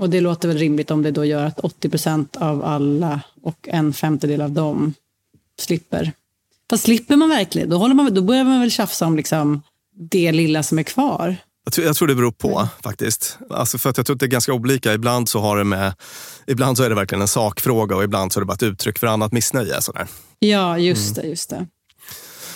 [0.00, 3.68] Och det låter väl rimligt om det då gör att 80 procent av alla och
[3.68, 4.94] en femtedel av dem
[5.58, 6.12] slipper.
[6.70, 9.62] Fast slipper man verkligen, då, håller man, då börjar man väl tjafsa om liksom
[10.10, 11.36] det lilla som är kvar.
[11.64, 13.38] Jag tror, jag tror det beror på faktiskt.
[13.50, 14.94] Alltså för att jag tror att det är ganska olika.
[14.94, 15.94] Ibland så, har det med,
[16.46, 18.98] ibland så är det verkligen en sakfråga och ibland så är det bara ett uttryck
[18.98, 19.82] för annat missnöje.
[19.82, 20.06] Sådär.
[20.38, 21.22] Ja, just det.
[21.22, 21.66] just det.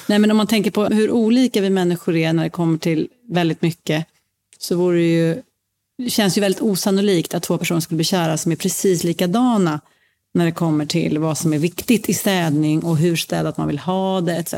[0.09, 3.09] Nej, men om man tänker på hur olika vi människor är när det kommer till
[3.31, 4.07] väldigt mycket
[4.59, 5.43] så vore det ju,
[6.03, 9.81] det känns ju väldigt osannolikt att två personer skulle bli kära som är precis likadana
[10.35, 13.79] när det kommer till vad som är viktigt i städning och hur städat man vill
[13.79, 14.55] ha det etc.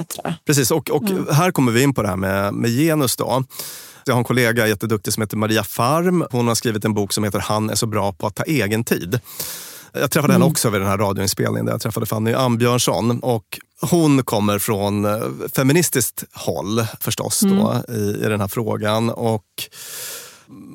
[0.46, 1.26] Precis, och, och Mm.
[1.30, 3.16] här kommer vi in på det här med, med genus.
[3.16, 3.44] Då.
[4.04, 6.24] Jag har en kollega jätteduktig som heter Maria Farm.
[6.30, 8.84] Hon har skrivit en bok som heter Han är så bra på att ta egen
[8.84, 9.20] tid.
[9.92, 10.52] Jag träffade henne Mm.
[10.52, 13.20] också vid den här radioinspelningen där jag träffade Fanny Ambjörnsson.
[13.20, 15.18] Och hon kommer från eh,
[15.56, 19.10] feministiskt håll förstås då, i, i den här frågan.
[19.10, 19.44] Och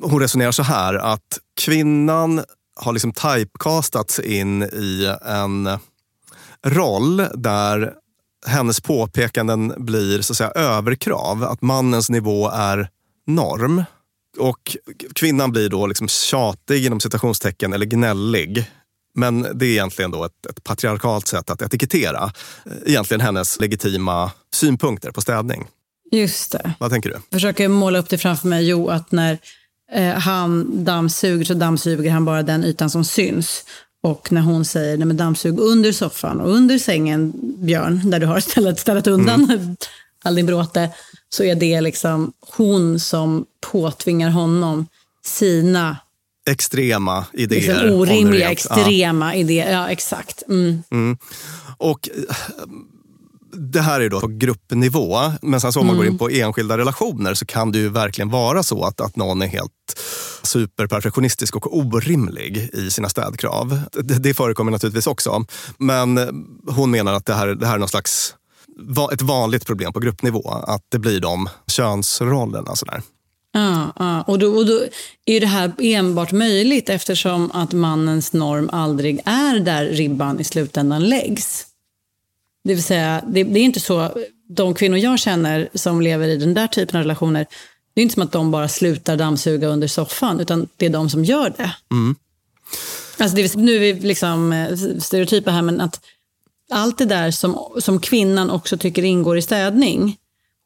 [0.02, 2.44] hon resonerar så här att kvinnan
[2.76, 5.78] har liksom typecastats in i en
[6.66, 7.94] roll där
[8.46, 11.44] hennes påpekanden blir så att säga överkrav.
[11.44, 12.88] Att mannens nivå är
[13.26, 13.84] norm.
[14.38, 14.76] Och
[15.14, 18.70] kvinnan blir då liksom tjatig inom citationstecken eller gnällig.
[19.14, 22.32] Men det är egentligen då ett, ett patriarkalt sätt att etikettera
[22.66, 25.66] eh, egentligen hennes legitima synpunkter på städning.
[26.12, 26.74] Just det.
[26.78, 27.20] Vad tänker du?
[27.32, 28.68] försöker måla upp det framför mig.
[28.68, 29.38] Jo, att när
[29.94, 33.64] eh, han dammsuger så dammsuger han bara den ytan som syns.
[34.02, 38.26] Och när hon säger nej men dammsug under soffan och under sängen, Björn, där du
[38.26, 39.76] har ställt, ställt undan
[40.24, 40.90] all din bråte,
[41.28, 44.86] så är det liksom hon som påtvingar honom
[45.24, 45.96] sina
[46.50, 47.60] Extrema idéer.
[47.60, 48.76] liksom, om orimliga, rent- Ja.
[48.76, 49.72] extrema idéer.
[49.72, 50.42] Ja, exakt.
[50.48, 50.82] Mm.
[50.90, 51.16] Mm.
[51.76, 52.34] Och eh,
[53.56, 55.32] det här är då på gruppnivå.
[55.42, 56.04] Men sen så om man Mm.
[56.04, 59.42] går in på enskilda relationer så kan det ju verkligen vara så att, att någon
[59.42, 59.72] är helt
[60.42, 63.80] superperfektionistisk och orimlig i sina städkrav.
[63.92, 65.44] Det, det förekommer naturligtvis också.
[65.78, 66.18] Men
[66.66, 68.34] hon menar att det här, det här är någon slags
[69.12, 70.50] ett vanligt problem på gruppnivå.
[70.50, 72.76] Att det blir de könsrollerna.
[72.76, 73.02] Sådär.
[73.52, 74.22] Ja, ja.
[74.22, 74.80] Och, då, och då
[75.26, 81.08] är det här enbart möjligt eftersom att mannens norm aldrig är där ribban i slutändan
[81.08, 81.66] läggs.
[82.64, 84.10] Det vill säga, det, det är inte så,
[84.48, 87.46] de kvinnor jag känner som lever i den där typen av relationer,
[87.94, 91.10] det är inte som att de bara slutar dammsuga under soffan, utan det är de
[91.10, 91.72] som gör det.
[91.90, 92.14] Mm.
[93.18, 96.00] Alltså det, är- nu är vi liksom eh, stereotypa här, men att
[96.70, 100.16] allt det där som, som kvinnan också tycker ingår i städning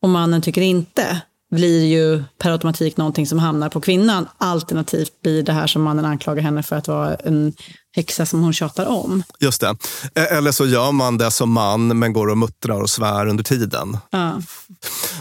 [0.02, 1.20] och mannen tycker inte,
[1.54, 4.28] blir ju per automatik någonting som hamnar på kvinnan.
[4.38, 7.52] Alternativt blir det här som mannen anklagar henne för att vara en
[7.96, 9.22] häxa som hon tjatar om.
[9.40, 9.76] Just det.
[10.14, 13.44] Eh, Eller så gör man det som man, men går och muttrar och svär under
[13.44, 13.98] tiden.
[14.10, 14.40] Ja.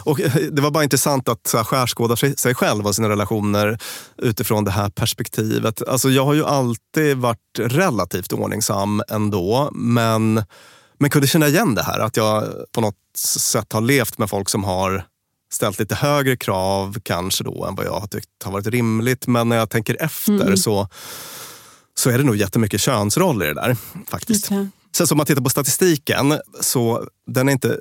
[0.03, 3.78] Och eh, det var bara intressant att skärskåda sig- sig själv och sina relationer
[4.17, 5.88] utifrån det här perspektivet.
[5.88, 10.43] Alltså, jag har ju alltid varit relativt ordningsam ändå, men,
[10.99, 11.99] men kunde känna igen det här.
[11.99, 15.05] Att jag på något sätt har levt med folk som har
[15.54, 19.28] ställt lite högre krav kanske då än vad jag har tyckt har varit rimligt.
[19.28, 20.58] Men när jag tänker efter Mm.
[20.58, 20.88] så,
[21.98, 23.78] så är det nog jättemycket könsroller i det där.
[24.08, 24.46] faktiskt.
[24.46, 24.68] Okej.
[24.98, 27.80] Sen så om man tittar på statistiken, så den är inte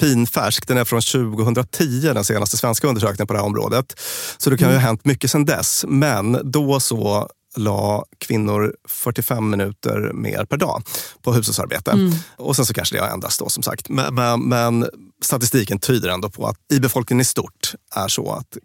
[0.00, 0.66] pinfärsk.
[0.68, 4.00] Den är från 2010, den senaste svenska undersökningen på det här området.
[4.38, 5.84] Så det kan ju ha hänt mycket sedan dess.
[5.88, 10.82] Men då så la kvinnor 45 minuter mer per dag
[11.22, 11.90] på hushållsarbete.
[11.90, 12.12] Mm.
[12.36, 13.88] Och sen så kanske det har ändrats då som sagt.
[13.88, 14.90] Men, men, men
[15.22, 18.56] statistiken tyder ändå på att i befolkningen i stort är så att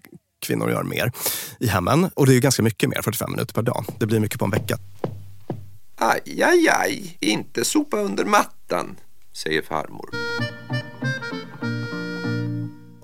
[0.46, 1.12] kvinnor gör mer
[1.60, 2.10] i hemmen.
[2.14, 3.86] Och det är ju ganska mycket mer, 45 minuter per dag.
[4.00, 4.78] Det blir mycket på en vecka.
[5.98, 8.96] Aj, aj, aj, inte sopa under mattan,
[9.34, 10.10] säger farmor.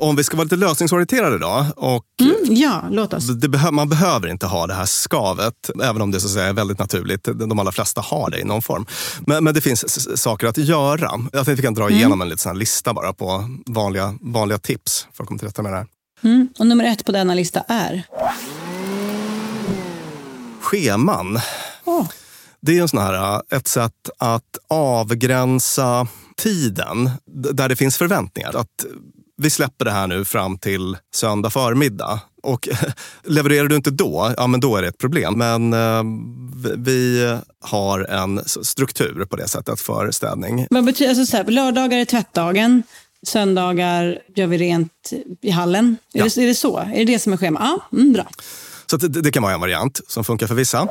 [0.02, 3.28] Om vi ska vara lite lösningsorienterade då och Mm, ja, låt oss.
[3.28, 6.54] det man behöver inte ha det här skavet, även om det så att säga är
[6.54, 7.24] väldigt naturligt.
[7.24, 8.86] De allra flesta har det i någon form.
[9.28, 11.12] Men, men det finns saker att göra.
[11.24, 11.97] Jag tänkte vi kan dra Mm.
[11.97, 15.72] igenom en liten lista bara på vanliga, vanliga tips för att komma till rätta med
[15.72, 15.88] det här.
[16.24, 16.49] Mm.
[16.60, 18.04] Och nummer ett på denna lista är?
[20.62, 21.39] Scheman.
[22.62, 27.10] Det är en sån här, äh, ett sätt att avgränsa tiden
[27.54, 28.56] där det finns förväntningar.
[28.56, 28.86] Att
[29.42, 32.20] vi släpper det här nu fram till söndag förmiddag.
[32.44, 32.70] Och
[33.24, 35.34] levererar du inte då, ja men då är det ett problem.
[35.38, 36.04] Men eh,
[36.78, 40.68] vi- har en struktur på det sättet för städning.
[40.70, 42.84] Vad betyder, alltså så här, lördagar är tvättdagen,
[43.28, 45.12] söndagar gör vi rent
[45.42, 45.98] i hallen.
[46.14, 46.24] Är, Ja.
[46.36, 46.78] det, är det så?
[46.78, 47.60] Är det det som är schema?
[47.92, 48.28] Ja, mm, bra.
[48.86, 50.88] Så det, det kan vara en variant som funkar för vissa.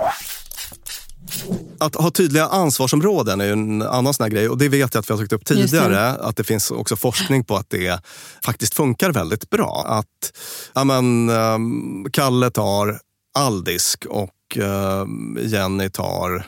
[1.79, 4.49] Att ha tydliga ansvarsområden är en annan sån här grej.
[4.49, 6.11] Och det vet jag att vi har tagit upp tidigare.
[6.11, 8.01] Att det finns också forskning på att det
[8.45, 9.85] faktiskt funkar väldigt bra.
[9.87, 10.33] Att
[10.75, 13.01] ja, men, ehm, Kalle tar
[13.35, 16.47] all disk och ehm, Jenny tar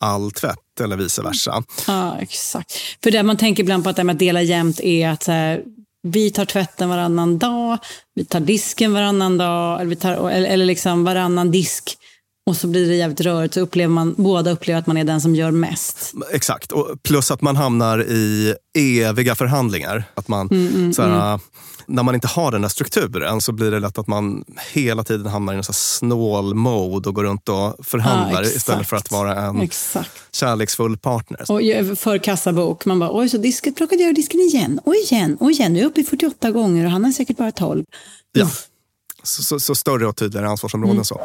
[0.00, 1.62] all tvätt eller vice versa.
[1.86, 2.72] Ja, exakt.
[3.02, 5.32] För det man tänker ibland på att det med att dela jämnt är att så
[5.32, 5.62] här,
[6.02, 7.78] vi tar tvätten varannan dag,
[8.14, 11.98] vi tar disken varannan dag, eller, vi tar, eller, eller liksom varannan disk.
[12.46, 15.20] Och så blir det jävligt rörigt, så upplever man, båda upplever att man är den
[15.20, 16.12] som gör mest.
[16.32, 16.72] Exakt.
[16.72, 20.04] Och plus att man hamnar i eviga förhandlingar.
[20.14, 21.40] Att man, Mm, mm, så här, mm.
[21.86, 25.26] När man inte har den där strukturen så blir det lätt att man hela tiden
[25.26, 28.56] hamnar i en snål-mode och går runt och förhandlar exakt.
[28.56, 30.10] istället för att vara en Exakt.
[30.32, 31.40] kärleksfull partner.
[31.40, 35.50] Och för kassabok, man bara oj så disket plockade jag disken igen, och igen, och
[35.50, 35.72] igen.
[35.72, 37.84] Nu är jag uppe i 48 gånger och han har säkert bara 12.
[38.32, 38.50] Ja.
[39.22, 40.92] Så, så, så större och tydligare ansvarsområden.
[40.96, 41.04] Mm.
[41.04, 41.20] Så.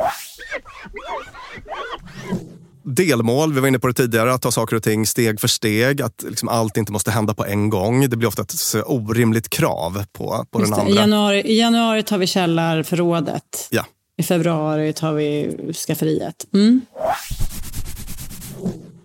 [2.96, 6.02] Delmål, vi var inne på det tidigare, att ta saker och ting steg för steg.
[6.02, 8.10] Att liksom allt inte måste hända på en gång.
[8.10, 10.78] Det blir ofta ett orimligt krav på, på den det.
[10.78, 10.94] I, andra.
[10.94, 13.68] januari, I januari tar vi källarförrådet.
[13.70, 13.86] Ja.
[14.18, 16.46] I februari tar vi skafferiet.
[16.54, 16.82] Mm.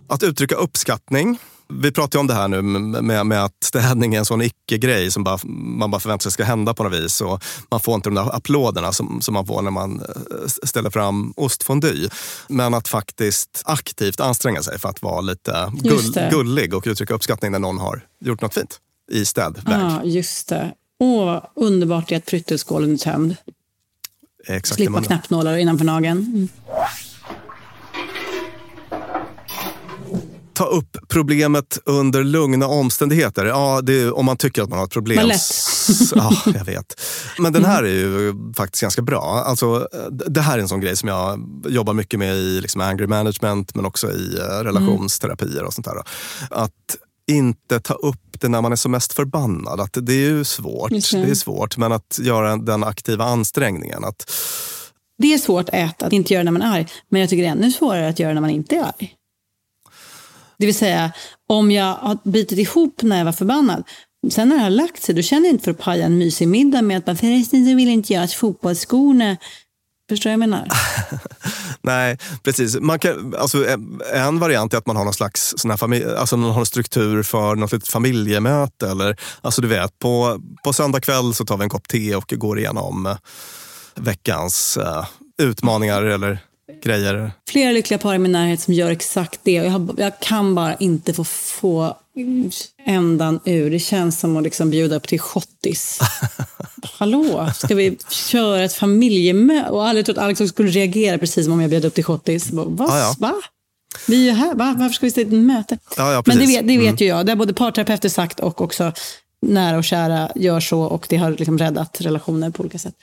[0.09, 1.39] Att uttrycka uppskattning.
[1.69, 5.11] Vi pratar ju om det här nu med, med att städning är en sån icke-grej
[5.11, 7.21] som bara, man bara förväntar sig ska hända på något vis.
[7.21, 10.91] Och man får inte de där applåderna som, som man får när man eh, ställer
[10.91, 12.09] fram ostfondy.
[12.49, 17.53] Men att faktiskt aktivt anstränga sig för att vara lite gull, gullig och uttrycka uppskattning
[17.53, 18.81] när någon har gjort något fint
[19.12, 19.65] i städväg.
[19.67, 20.75] Ja, just det.
[20.99, 23.37] Åh, underbart är att pryttelskålen är tömd.
[24.47, 26.19] Exakt Slippa knappnålar innanför nageln.
[26.19, 26.49] Mm.
[30.55, 33.45] Ta upp problemet under lugna omständigheter.
[33.45, 35.19] Ja, är, om man tycker att man har ett problem.
[35.19, 35.41] Vad lätt.
[36.15, 37.01] Ja, jag vet.
[37.39, 39.45] Men den här är ju faktiskt ganska bra.
[39.47, 39.89] Alltså,
[40.29, 43.75] det här är en sån grej som jag jobbar mycket med i liksom anger management
[43.75, 45.97] men också i eh, relationsterapier och sånt där.
[46.51, 46.97] Att
[47.27, 49.81] inte ta upp det när man är som mest förbannad.
[49.81, 50.91] Att det är ju svårt.
[50.91, 51.77] Det är svårt.
[51.77, 54.05] Men att göra den aktiva ansträngningen.
[54.05, 54.31] Att,
[55.19, 56.87] Det är svårt att äta, att inte göra när man är arg.
[57.09, 59.15] Men jag tycker det är ännu svårare att göra när man inte är arg.
[60.59, 61.13] Det vill säga,
[61.49, 63.85] om jag har bitit ihop när jag var förbannad.
[64.31, 66.49] Sen när det har lagt sig, då känner jag inte för att paja en mysig
[66.49, 69.37] middag med att bara, förresten så vill inte jag att fotbollsskorna...
[70.09, 70.69] Förstår du vad jag menar?
[71.83, 72.81] Nej, precis.
[72.81, 73.67] Man kan, alltså,
[74.15, 77.23] en- variant är att man har någon slags sån här alltså man har en struktur
[77.23, 78.89] för något litet familjemöte.
[78.89, 82.33] Eller, alltså du vet, på, på söndag kväll så tar vi en kopp te och
[82.37, 83.17] går igenom eh,
[83.95, 85.07] veckans uh,
[85.43, 86.03] utmaningar.
[86.03, 86.39] Eller,
[86.83, 87.33] grejer.
[87.49, 89.61] Flera lyckliga par i min närhet som gör exakt det.
[89.61, 91.97] Och jag, har, jag kan bara inte få få
[92.87, 93.70] ändan ur.
[93.70, 95.99] Det känns som att liksom bjuda upp till schottis.
[96.99, 99.70] Hallå, ska vi köra ett familjemöte?
[99.70, 102.51] Och aldrig trott att Alex skulle reagera precis som om jag bjöd upp till schottis.
[102.51, 102.87] Bara, Va?
[102.89, 103.14] Ja.
[103.18, 103.35] Va?
[104.07, 104.75] Vi är ju här, va?
[104.79, 105.79] varför ska vi sitta i ett möte?
[105.97, 106.97] Ja, ja, Men det vet, det vet Mm.
[106.97, 107.27] ju jag.
[107.27, 108.93] Det har både parterapeuter sagt och också
[109.43, 110.81] nära och kära gör så.
[110.81, 112.95] Och det har liksom räddat relationer på olika sätt.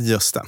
[0.00, 0.42] Just det.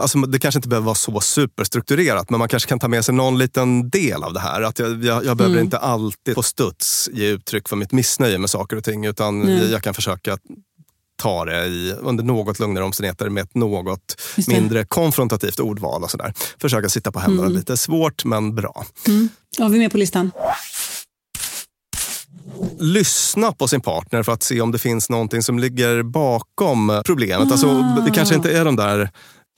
[0.00, 3.14] Alltså, det kanske inte behöver vara så superstrukturerat, men man kanske kan ta med sig
[3.14, 4.62] någon liten del av det här.
[4.62, 5.64] Att jag, jag, jag behöver Mm.
[5.64, 9.58] inte alltid på studs ge uttryck för mitt missnöje med saker och ting, utan Nej.
[9.58, 10.38] jag, jag kan försöka
[11.22, 16.34] ta det i, under något lugnare omständigheter med ett något mindre konfrontativt ordval och sådär.
[16.60, 17.58] Försöka sitta på händerna Mm.
[17.58, 17.76] lite.
[17.76, 18.86] Svårt, men bra.
[19.08, 19.28] Mm.
[19.58, 20.30] Ja, vi är med på listan.
[22.78, 27.52] lyssna på sin partner för att se om det finns någonting som ligger bakom problemet.
[27.52, 27.66] Alltså,
[28.04, 29.10] det kanske inte är de där...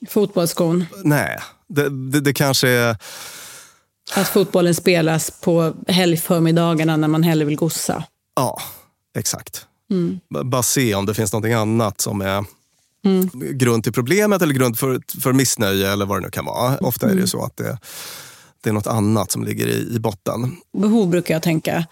[0.09, 0.85] Fotbollsskon.
[1.03, 2.97] Nej, det, det, det kanske är...
[4.15, 8.03] Att fotbollen spelas på helgförmiddagarna när man hellre vill gossa.
[8.35, 8.61] Ja,
[9.17, 9.65] exakt.
[9.91, 10.19] Mm.
[10.43, 12.45] Bara se om det finns någonting annat som är
[13.05, 13.29] Mm.
[13.33, 16.77] grund till problemet eller grund för, för missnöje eller vad det nu kan vara.
[16.77, 17.27] Ofta är det ju Mm.
[17.27, 17.77] så att det,
[18.63, 20.55] det är något annat som ligger i, i botten.
[20.77, 21.85] Behov brukar jag tänka.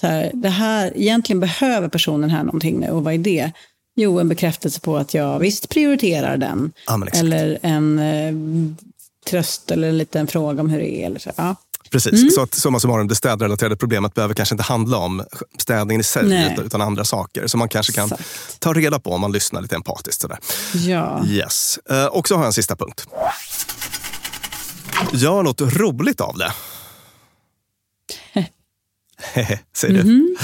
[0.00, 3.52] Så här, det här, egentligen behöver personen här någonting nu och vad är det?
[4.00, 6.72] Jo, en bekräftelse på att jag visst prioriterar den.
[6.86, 7.16] Ja, exakt.
[7.16, 8.34] eller en eh,
[9.30, 11.06] tröst eller en liten fråga om hur det är.
[11.06, 11.30] Eller så.
[11.36, 11.56] Ja.
[11.90, 12.30] Precis, Mm.
[12.30, 15.22] så att summa summarum, det städrelaterade problemet behöver kanske inte handla om
[15.58, 16.56] städningen i sig Nej.
[16.64, 17.46] utan- andra saker.
[17.46, 18.10] Så man kanske kan
[18.58, 20.20] ta reda på om man lyssnar lite empatiskt.
[20.20, 20.38] Sådär.
[20.74, 21.24] Ja.
[21.26, 21.78] Yes.
[21.90, 23.06] Eh, och så har jag en sista punkt.
[25.12, 26.52] Gör något roligt av det.
[29.76, 30.04] Säger du.
[30.04, 30.36] Mhm.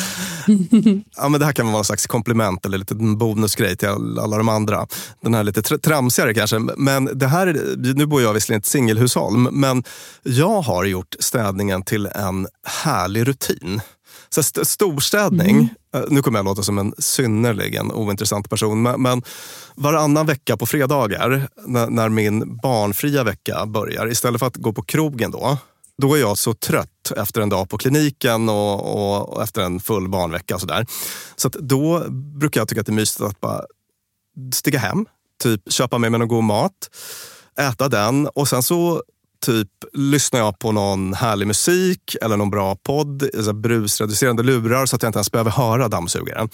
[1.16, 4.36] Ja, men det här kan vara en slags komplement eller lite bonusgrej till all- alla
[4.38, 4.86] de andra.
[5.20, 6.58] Den här lite tr- tramsigare kanske.
[6.76, 9.84] Men det här, är- nu bor jag visserligen i ett singelhushåll, men
[10.22, 12.46] jag har gjort städningen till en
[12.84, 13.80] härlig rutin.
[14.28, 19.22] Så st- storstädning, eh, nu kommer jag låta som en synnerligen ointressant person, men, men
[19.74, 24.82] varannan vecka på fredagar när, när min barnfria vecka börjar, istället för att gå på
[24.82, 25.58] krogen då,
[26.02, 29.80] då är jag så trött efter en dag på kliniken och, och, och efter en
[29.80, 30.86] full barnvecka och sådär.
[31.36, 33.60] Så att då brukar jag tycka att det är mysigt att bara
[34.54, 35.06] stiga hem,
[35.42, 36.90] typ köpa med mig någon god mat,
[37.58, 39.02] äta den och sen så
[39.46, 44.86] typ lyssnar jag på någon härlig musik eller någon bra podd, så här brusreducerande lurar
[44.86, 46.48] så att jag inte ens behöver höra dammsugaren.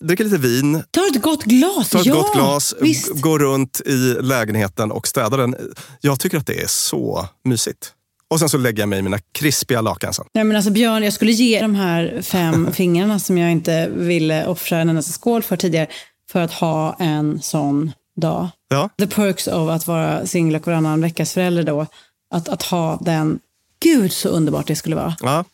[0.00, 1.88] Dricker lite vin, Ta ett gott glas.
[1.88, 3.20] tar ett ja, gott glas, Visst.
[3.20, 5.56] går runt i lägenheten och städar den.
[6.00, 7.92] Jag tycker att det är så mysigt.
[8.30, 10.24] Och sen så lägger jag mig i mina krispiga lakan sen.
[10.34, 14.46] Nej, men alltså Björn, jag skulle ge de här fem fingrarna som jag inte ville
[14.46, 15.86] offra en endaste skål för tidigare
[16.32, 18.48] för att ha en sån dag.
[18.68, 18.88] Ja.
[18.98, 21.86] The perks av att vara singel och varannan veckas förälder då.
[22.34, 23.40] Att, att ha den.
[23.84, 25.16] Gud så underbart det skulle vara.
[25.20, 25.44] Ja.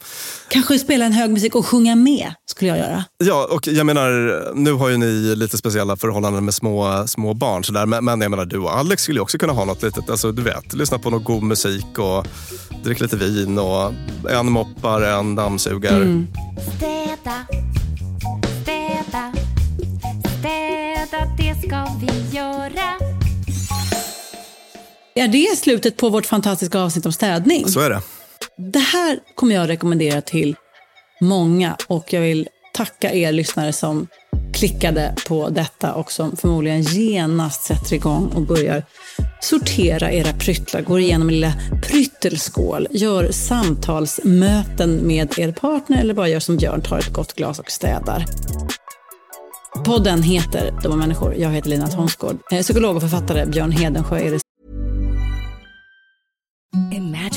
[0.49, 3.05] Kanske spela en hög musik och sjunga med skulle jag göra.
[3.25, 4.11] Ja, och jag menar,
[4.55, 7.65] nu har ju ni lite speciella förhållanden med små, små barn.
[7.65, 9.83] Så där, men, men jag menar, du och Alex skulle ju också kunna ha något
[9.83, 12.27] litet, alltså du vet, lyssna på någon god musik och
[12.85, 13.93] dricka lite vin och
[14.31, 15.97] en moppar, en dammsugar.
[15.97, 16.27] Mm.
[16.77, 17.47] Städa,
[18.63, 19.33] städa,
[20.39, 23.21] städa, det ska vi göra.
[25.15, 27.69] Är det slutet på vårt fantastiska avsnitt om städning?
[27.69, 28.01] Så är det.
[28.63, 30.57] Det här kommer jag rekommendera till
[31.21, 34.07] många och jag vill tacka er lyssnare som
[34.55, 38.85] klickade på detta och som förmodligen genast sätter igång och börjar
[39.41, 41.53] sortera era pryttlar, går igenom en lilla
[41.83, 47.59] pryttelskål, gör samtalsmöten med er partner eller bara gör som Björn, tar ett gott glas
[47.59, 48.25] och städar.
[49.85, 51.35] Podden heter Dumma människor.
[51.35, 52.39] Jag heter Lina Thomsgård.
[52.53, 54.41] Eh, psykolog och författare Björn Hedensjö är det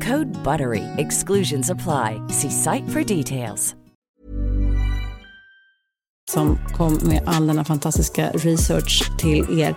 [0.00, 0.82] Code BUTTERY.
[0.98, 2.20] Exclusions apply.
[2.28, 3.74] See site for details.
[6.30, 9.76] Som kom med all denna fantastiska research till er.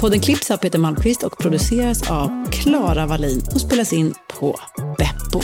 [0.00, 4.56] Podden klipps av Peter Malmqvist och produceras av Klara Wallin och spelas in på
[4.98, 5.40] Beppo.